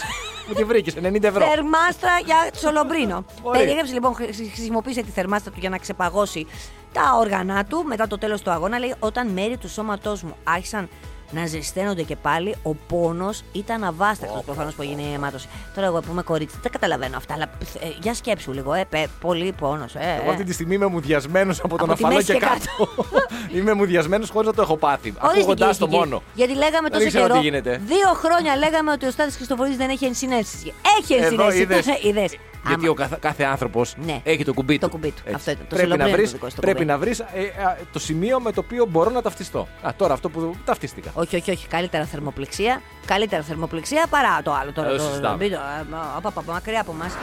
μου 0.47 0.53
τη 0.53 0.63
βρήκες. 0.63 0.93
90 1.17 1.23
ευρώ. 1.23 1.45
Θερμάστρα 1.45 2.19
για 2.25 2.35
σολομπρίνο. 2.57 3.25
Ωραία. 3.41 3.59
Περιέγραψε 3.59 3.93
λοιπόν, 3.93 4.13
χρη- 4.13 4.35
χρησιμοποίησε 4.35 5.01
τη 5.01 5.09
θερμάστρα 5.11 5.51
του 5.51 5.59
για 5.59 5.69
να 5.69 5.77
ξεπαγώσει 5.77 6.47
τα 6.93 7.01
όργανα 7.19 7.65
του 7.65 7.83
μετά 7.87 8.07
το 8.07 8.17
τέλος 8.17 8.41
του 8.41 8.51
αγώνα. 8.51 8.79
Λέει: 8.79 8.93
Όταν 8.99 9.27
μέρη 9.27 9.57
του 9.57 9.69
σώματός 9.69 10.21
μου 10.23 10.35
άρχισαν 10.43 10.89
να 11.35 11.45
ζεσταίνονται 11.45 12.01
και 12.01 12.15
πάλι, 12.15 12.55
ο 12.63 12.73
πόνος 12.87 13.43
ήταν 13.51 13.83
αβάσταχτος 13.83 14.43
προφανώς 14.45 14.73
που 14.73 14.81
έγινε 14.81 15.01
η 15.01 15.13
αιμάτωση. 15.13 15.47
Τώρα, 15.75 15.87
εγώ 15.87 15.99
που 15.99 16.11
είμαι 16.11 16.21
κορίτσι, 16.21 16.57
δεν 16.61 16.71
καταλαβαίνω 16.71 17.17
αυτά, 17.17 17.33
αλλά 17.33 17.43
ε, 17.79 17.87
για 18.01 18.13
σκέψου 18.13 18.51
λίγο, 18.53 18.73
ε, 18.73 18.85
πε, 18.89 19.07
πολύ 19.21 19.51
πόνος. 19.59 19.95
Ε, 19.95 20.19
Εγώ 20.21 20.29
αυτή 20.29 20.41
ε. 20.41 20.45
τη 20.45 20.53
στιγμή 20.53 20.75
είμαι 20.75 20.85
μουδιασμένος 20.85 21.59
από 21.63 21.77
τον 21.77 21.89
Από 21.89 21.97
τη 21.97 22.03
αφαλό 22.03 22.15
μέση 22.15 22.33
και 22.33 22.39
και 22.39 22.45
κάτω. 22.45 22.89
είμαι 23.57 23.73
μουδιασμένος 23.73 24.29
χωρίς 24.29 24.47
να 24.47 24.53
το 24.53 24.61
έχω 24.61 24.77
πάθει. 24.77 25.13
Ορίστε, 25.21 25.27
Ακούγοντάς 25.39 25.57
κυρίες 25.57 25.77
το 25.77 25.85
και 25.85 25.91
κύριοι. 25.91 26.09
μόνο. 26.09 26.23
Γιατί 26.33 26.53
λέγαμε 26.53 26.81
Δεν 26.89 26.91
τόσο 26.91 27.03
ήξερα 27.05 27.25
καιρό. 27.27 27.35
τι 27.39 27.43
γίνεται. 27.45 27.81
Δύο 27.85 28.13
χρόνια 28.13 28.55
λέγαμε 28.55 28.91
ότι 28.91 29.05
ο 29.05 29.11
Στάδη 29.11 29.31
Χριστοφορίδης 29.31 29.77
δεν 29.77 29.89
έχει 29.89 30.05
ενσυναίσθηση. 30.05 30.73
Έχει 30.99 31.13
Εδώ 31.13 31.45
ενσυναίσθηση. 31.45 32.39
είδες. 32.65 32.73
Είδες. 32.73 32.83
Γιατί 32.83 32.83
Άμα- 32.83 32.89
ο 32.89 32.93
καθ- 32.93 33.19
κάθε 33.21 33.43
άνθρωπος 33.43 33.95
Ναι. 34.05 34.21
έχει 34.23 34.43
το 34.45 34.53
κουμπί 34.53 34.73
του. 34.73 34.79
Το 34.79 34.89
κουμπί 34.89 35.07
του. 35.11 35.21
Έτσι. 35.23 35.35
Αυτό 35.35 35.51
ήταν. 35.51 35.65
Το 35.69 35.75
πρέπει 35.75 35.89
να 35.89 35.95
σιλοπρένο 35.95 36.17
βρεις, 36.17 36.29
το 36.31 36.35
δικό 36.37 36.49
σου 36.49 36.55
το 36.55 36.61
πρέπει 36.61 36.77
κουμπί. 36.77 36.89
να 36.91 36.97
βρεις 36.97 37.19
ε, 37.19 37.25
α, 37.65 37.77
το 37.93 37.99
σημείο 37.99 38.39
με 38.39 38.51
το 38.51 38.61
οποίο 38.65 38.85
μπορώ 38.85 39.09
να 39.09 39.21
ταυτιστώ. 39.21 39.67
Α, 39.81 39.89
τώρα 39.97 40.13
αυτό 40.13 40.29
που 40.29 40.55
ταυτίστηκα. 40.65 41.11
Όχι, 41.13 41.35
όχι, 41.35 41.51
όχι. 41.51 41.67
Καλύτερα 41.67 42.05
θερμοπληξία. 42.05 42.81
Καλύτερα 43.05 43.41
θερμοπληξία 43.41 44.05
παρά 44.09 44.41
το 44.43 44.53
άλλο. 44.53 44.71
Τώρα, 44.71 44.89
Ε, 44.89 44.95
το, 44.95 45.03
συζητάμε. 45.03 45.37
μην 45.43 45.51
το- 45.51 45.57
ε, 45.91 45.95
απα, 46.17 46.29
απα, 46.29 46.43
μακριά 46.51 46.81
από 46.81 46.91
εμάς. 46.91 47.13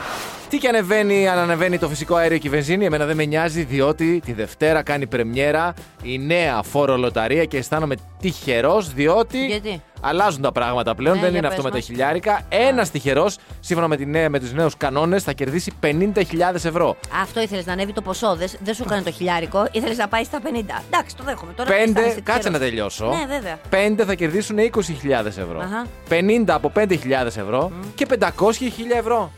Τι 0.48 0.58
και 0.58 0.68
ανεβαίνει, 0.68 1.28
αν 1.28 1.38
ανεβαίνει 1.38 1.78
το 1.78 1.88
φυσικό 1.88 2.14
αέριο 2.14 2.38
και 2.38 2.46
η 2.46 2.50
βενζίνη, 2.50 2.84
εμένα 2.84 3.04
δεν 3.06 3.16
με 3.16 3.24
νοιάζει, 3.24 3.62
διότι 3.62 4.20
τη 4.24 4.32
Δευτέρα 4.32 4.82
κάνει 4.82 5.06
πρεμιέρα 5.06 5.74
η 6.02 6.18
νέα 6.18 6.62
φορολοταρία 6.62 7.44
και 7.44 7.56
αισθάνομαι 7.56 7.94
τυχερός, 8.20 8.92
διότι. 8.92 9.46
Γιατί; 9.46 9.82
Αλλάζουν 10.04 10.42
τα 10.42 10.52
πράγματα 10.52 10.94
πλέον, 10.94 11.14
Ναι, 11.14 11.20
δεν 11.20 11.30
για 11.30 11.38
είναι 11.38 11.48
πες 11.48 11.56
αυτό 11.56 11.68
με 11.68 11.70
τα 11.70 11.76
μας. 11.76 11.84
χιλιάρικα. 11.86 12.40
Ένας 12.48 12.90
τυχερός, 12.90 13.36
σύμφωνα 13.60 13.88
με, 13.88 13.96
τη 13.96 14.06
νέα, 14.06 14.30
με 14.30 14.38
τους 14.40 14.52
νέους 14.52 14.76
κανόνες, 14.76 15.22
θα 15.22 15.32
κερδίσει 15.32 15.72
50.000 15.80 16.64
ευρώ. 16.64 16.96
Αυτό 17.22 17.40
ήθελες 17.40 17.66
να 17.66 17.72
ανέβει 17.72 17.92
το 17.92 18.02
ποσό. 18.02 18.34
Δεν, 18.36 18.48
δεν 18.60 18.74
σου 18.74 18.82
έκανε 18.86 19.02
το 19.02 19.10
χιλιάρικο. 19.10 19.66
Ήθελες 19.72 19.96
να 19.96 20.08
πάει 20.08 20.24
στα 20.24 20.38
50. 20.42 20.82
Εντάξει, 20.90 21.16
το 21.16 21.24
δέχομαι. 21.24 21.52
Τώρα 21.52 21.70
Πέντε, 21.70 21.82
αισθάνεσαι 21.82 22.20
κάτσε 22.20 22.48
να 22.50 22.58
τυχερός. 22.58 22.96
τελειώσω. 22.96 23.06
Ναι, 23.06 23.34
βέβαια. 23.34 23.58
Πέντε 23.70 24.04
θα 24.04 24.14
κερδίσουν 24.14 24.56
20.000 24.58 25.26
ευρώ. 25.26 25.60
Αχα. 25.60 25.86
50 26.08 26.44
από 26.54 26.72
5.000 26.76 27.26
ευρώ 27.26 27.72
και 27.94 28.06
500 28.18 28.18
1.000 28.18 28.96
ευρώ. 28.98 29.32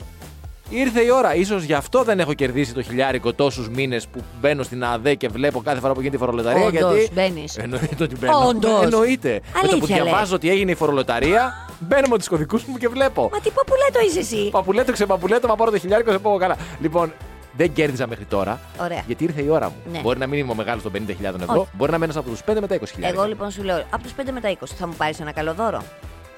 Ήρθε 0.68 1.00
η 1.03 1.11
ώρα. 1.11 1.31
σω 1.46 1.57
γι' 1.57 1.72
αυτό 1.72 2.03
δεν 2.03 2.20
έχω 2.20 2.33
κερδίσει 2.35 2.74
το 2.74 2.83
χιλιάρικο 2.83 3.33
τόσους 3.33 3.68
μήνες 3.68 4.07
που 4.07 4.20
μπαίνω 4.40 4.62
στην 4.62 4.85
ΑΔΕ 4.85 5.14
και 5.14 5.29
βλέπω 5.29 5.61
κάθε 5.62 5.81
φορά 5.81 5.92
που 5.92 6.00
γίνεται 6.00 6.16
η 6.16 6.18
φορολοταρία. 6.18 6.66
Όντως, 6.66 6.94
γιατί. 6.96 7.11
μπαίνεις. 7.14 7.57
Εννοείται 7.57 8.05
ότι 8.05 8.16
μπαίνω. 8.16 8.46
Όντως. 8.48 8.83
Εννοείται. 8.83 9.29
Με 9.33 9.61
το 9.61 9.66
που 9.68 9.68
Αλήθεια, 9.72 9.94
διαβάζω 9.94 10.20
λες. 10.20 10.33
ότι 10.33 10.50
έγινε 10.50 10.70
η 10.70 10.74
φορολοταρία, 10.74 11.66
μπαίνω 11.79 12.07
με 12.11 12.18
τους 12.18 12.29
κωδικούς 12.29 12.64
μου 12.64 12.77
και 12.77 12.88
βλέπω. 12.88 13.29
Μα 13.33 13.40
τι 13.40 13.50
παπουλέτο 13.50 14.00
είσαι 14.09 14.18
εσύ; 14.18 14.48
Παπουλέτο, 14.50 14.92
ξεπαπουλέτο, 14.92 15.48
μα 15.48 15.57
πάρω 15.57 15.70
το 15.70 15.79
χιλιάρικο, 15.79 16.11
σε 16.11 16.18
πω 16.18 16.37
καλά. 16.37 16.57
Λοιπόν, 16.81 17.12
δεν 17.57 17.72
κέρδιζα 17.72 18.07
μέχρι 18.07 18.24
τώρα. 18.24 18.61
Ωραία. 18.81 19.03
Γιατί 19.07 19.24
ήρθε 19.24 19.42
η 19.42 19.48
ώρα 19.48 19.66
μου. 19.68 19.77
Ναι. 19.92 19.98
Μπορεί 19.98 20.18
να 20.18 20.27
μην 20.27 20.38
είμαι 20.38 20.50
ο 20.53 20.55
μεγάλος 20.55 20.83
των 20.83 20.92
50.000 20.92 21.40
ευρώ, 21.40 21.61
Όχι. 21.61 21.68
μπορεί 21.72 21.90
να 21.90 21.98
μένω 21.98 22.12
από 22.16 22.31
τους 22.31 22.40
5 22.44 22.61
με 22.61 22.66
τα 22.66 22.74
20.000. 22.74 22.85
Εγώ 23.03 23.24
λοιπόν 23.24 23.50
σου 23.50 23.62
λέω 23.62 23.85
από 23.90 24.03
τους 24.03 24.12
5 24.12 24.31
με 24.33 24.40
τα 24.40 24.48
20 24.50 24.55
θα 24.79 24.87
μου 24.87 24.94
πάρεις 24.96 25.20
ένα 25.20 25.33
καλό 25.33 25.55
δώρο; 25.55 25.83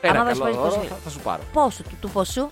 Ένα 0.00 0.20
Άμα 0.20 0.28
καλό 0.28 0.28
μας 0.28 0.38
πάρεις 0.38 0.56
δώρο 0.56 0.68
πόσο- 0.68 0.86
θα, 0.88 0.96
θα 1.04 1.10
σου 1.10 1.18
πάρω. 1.20 1.42
Πόσο 1.52 1.82
του, 1.82 1.96
του 2.00 2.10
ποσού; 2.10 2.48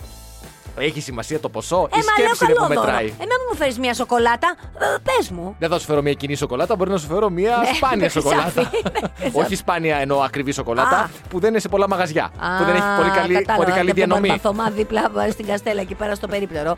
Έχει 0.78 1.00
σημασία 1.00 1.40
το 1.40 1.48
ποσό. 1.48 1.76
Ε, 1.76 1.98
η 1.98 2.02
μα 2.04 2.24
λέω 2.24 2.34
σκέψη 2.34 2.44
είναι 2.44 2.52
που 2.54 2.60
καλό 2.60 2.74
δώρο. 2.74 2.86
μετράει. 2.86 3.06
Ε, 3.06 3.10
μην 3.18 3.28
μου 3.50 3.56
φέρεις 3.56 3.78
μια 3.78 3.94
σοκολάτα. 3.94 4.54
Ε, 4.78 4.96
Πες 5.02 5.30
μου. 5.30 5.56
Δεν 5.58 5.68
θα 5.70 5.78
σου 5.78 5.84
φέρω 5.86 6.02
μια 6.02 6.12
κοινή 6.12 6.34
σοκολάτα, 6.34 6.76
μπορεί 6.76 6.90
να 6.90 6.98
σου 6.98 7.06
φέρω 7.06 7.30
μια 7.30 7.56
Ναι, 7.56 7.74
σπάνια 7.76 7.96
με 7.96 8.08
σοκολάτα. 8.20 8.42
χρυσάφι. 8.50 8.76
Ναι, 8.82 9.08
χρυσάφι. 9.16 9.38
Όχι 9.44 9.54
σπάνια 9.54 9.96
εννοώ 9.96 10.20
ακριβή 10.20 10.52
σοκολάτα, 10.52 10.96
Α. 10.98 11.08
που 11.28 11.38
δεν 11.40 11.50
είναι 11.50 11.58
σε 11.58 11.68
πολλά 11.68 11.88
μαγαζιά. 11.88 12.30
που 12.58 12.64
δεν 12.64 12.74
έχει 12.74 12.86
πολύ 12.96 13.10
καλή, 13.10 13.34
κατάλαβα, 13.34 13.64
πολύ 13.64 13.76
καλή 13.76 13.90
από 13.90 13.98
τον 14.00 14.08
διανομή. 14.08 14.28
Παρπαθωμά 14.28 14.70
δίπλα 14.70 15.10
βάζει 15.12 15.30
στην 15.30 15.46
Καστέλα 15.46 15.80
εκεί 15.80 15.94
πέρα 15.94 16.14
στο 16.14 16.26
περίπτερο. 16.26 16.76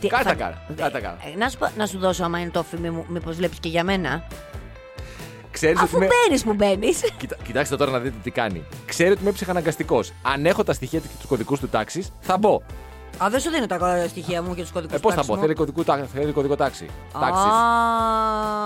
Τι- 0.00 0.08
Κάτσε 0.08 0.28
θα- 0.28 0.34
καλά, 0.34 0.58
κάτσε 0.76 1.00
καλά. 1.00 1.16
Ε, 1.34 1.36
Να 1.38 1.48
σου, 1.48 1.58
πω- 1.58 1.70
να 1.76 1.86
σου 1.86 1.98
δώσω 1.98 2.24
άμα 2.24 2.38
είναι 2.40 2.50
το 2.50 2.62
φήμι 2.62 2.90
μου, 2.90 3.04
μήπως 3.08 3.36
βλέπεις 3.36 3.58
και 3.58 3.68
για 3.68 3.84
μένα. 3.84 4.22
Ξέρεις 5.50 5.76
ότι 5.76 5.84
Αφού 5.84 5.96
είμαι... 5.96 6.06
μπαίνει 6.28 6.40
που 6.40 6.54
μπαίνεις. 6.54 7.00
Κοιτά- 7.16 7.36
κοιτάξτε 7.44 7.76
τώρα 7.76 7.90
να 7.90 7.98
δείτε 7.98 8.16
τι 8.22 8.30
κάνει. 8.30 8.64
Ξέρει 8.86 9.10
ότι 9.10 9.22
είμαι 9.22 9.30
ψυχαναγκαστικός. 9.32 10.12
Αν 10.22 10.46
έχω 10.46 10.64
τα 10.64 10.72
στοιχεία 10.72 10.98
και 10.98 11.06
του 11.20 11.28
κωδικού 11.28 11.58
του 11.58 11.68
τάξης, 11.68 12.12
θα 12.20 12.38
μπω. 12.38 12.60
Α, 13.18 13.26
δεν 13.30 13.40
σου 13.40 13.50
δίνω 13.50 13.66
τα 13.66 14.06
στοιχεία 14.08 14.42
μου 14.42 14.54
και 14.54 14.62
τους 14.62 14.70
κωδικούς 14.70 14.96
Ε, 14.96 15.00
Πώς 15.00 15.14
θα 15.14 15.22
μπω, 15.26 15.36
θέλει 15.36 15.54
κωδικό, 15.54 15.82
τά- 15.82 16.06
θέλει 16.14 16.32
κωδικό 16.32 16.56
τάξη. 16.56 16.86
Τάξης. 17.12 17.44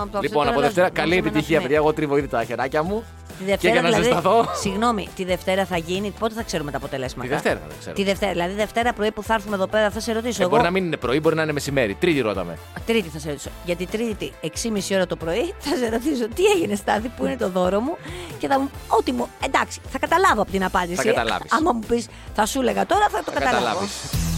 Λοιπόν, 0.04 0.22
Λοιπόν, 0.22 0.48
από 0.48 0.60
Δευτέρα, 0.60 0.88
καλή 0.90 1.16
επιτυχία, 1.16 1.60
παιδιά. 1.60 1.76
Εγώ 1.76 1.92
τρίβω 1.92 2.16
ήδη 2.16 2.26
τα 2.28 2.44
χεράκια 2.44 2.82
μου. 2.82 3.04
Τη 3.38 3.44
Και 3.44 3.50
Δευτέρα, 3.50 3.72
για 3.72 3.82
να 3.82 3.88
δηλαδή, 3.88 4.04
ζεσταθώ. 4.04 4.44
Συγγνώμη, 4.60 5.08
τη 5.16 5.24
Δευτέρα 5.24 5.64
θα 5.64 5.76
γίνει. 5.76 6.10
Πότε 6.18 6.34
θα 6.34 6.42
ξέρουμε 6.42 6.70
τα 6.70 6.76
αποτελέσματα; 6.76 7.22
Τη 7.28 7.34
Δευτέρα 7.34 7.58
θα 7.62 7.66
τα 7.68 7.74
ξέρω. 7.80 7.94
Τη 7.94 8.02
Δευτέρα, 8.04 8.32
δηλαδή 8.32 8.54
Δευτέρα 8.54 8.92
πρωί 8.92 9.12
που 9.12 9.22
θα 9.22 9.34
έρθουμε 9.34 9.54
εδώ 9.54 9.66
πέρα 9.66 9.90
θα 9.90 10.00
σε 10.00 10.12
ρωτήσω. 10.12 10.36
Ε, 10.40 10.44
εγώ. 10.44 10.50
μπορεί 10.50 10.62
να 10.62 10.70
μην 10.70 10.84
είναι 10.84 10.96
πρωί, 10.96 11.20
μπορεί 11.20 11.34
να 11.34 11.42
είναι 11.42 11.52
μεσημέρι. 11.52 11.94
Τρίτη 11.94 12.20
ρώταμε. 12.20 12.52
Α, 12.52 12.80
Τρίτη 12.86 13.08
θα 13.08 13.18
σε 13.18 13.28
ρωτήσω. 13.28 13.48
Γιατί 13.64 13.86
Τρίτη 13.86 14.32
6,5 14.42 14.94
ώρα 14.94 15.06
το 15.06 15.16
πρωί 15.16 15.54
θα 15.58 15.76
σε 15.76 15.88
ρωτήσω 15.88 16.28
τι 16.28 16.44
έγινε 16.44 16.74
στάδι, 16.74 17.08
που 17.16 17.24
είναι 17.26 17.36
το 17.36 17.48
δώρο 17.50 17.80
μου 17.80 17.96
και 18.38 18.46
θα 18.48 18.58
μου. 18.60 18.70
Ό,τι 18.88 19.12
μου. 19.12 19.28
Εντάξει, 19.44 19.80
θα 19.90 19.98
καταλάβω 19.98 20.42
από 20.42 20.50
την 20.50 20.64
απάντηση. 20.64 20.94
Θα 20.94 21.02
καταλάβεις. 21.02 21.52
Άμα 21.52 21.72
μου 21.72 21.80
πεις, 21.88 22.06
θα 22.34 22.46
σου 22.46 22.60
έλεγα 22.60 22.86
τώρα, 22.86 23.06
θα 23.10 23.18
το 23.24 23.32
Θα 23.32 23.38
καταλάβω. 23.40 23.64
καταλάβεις. 23.64 24.37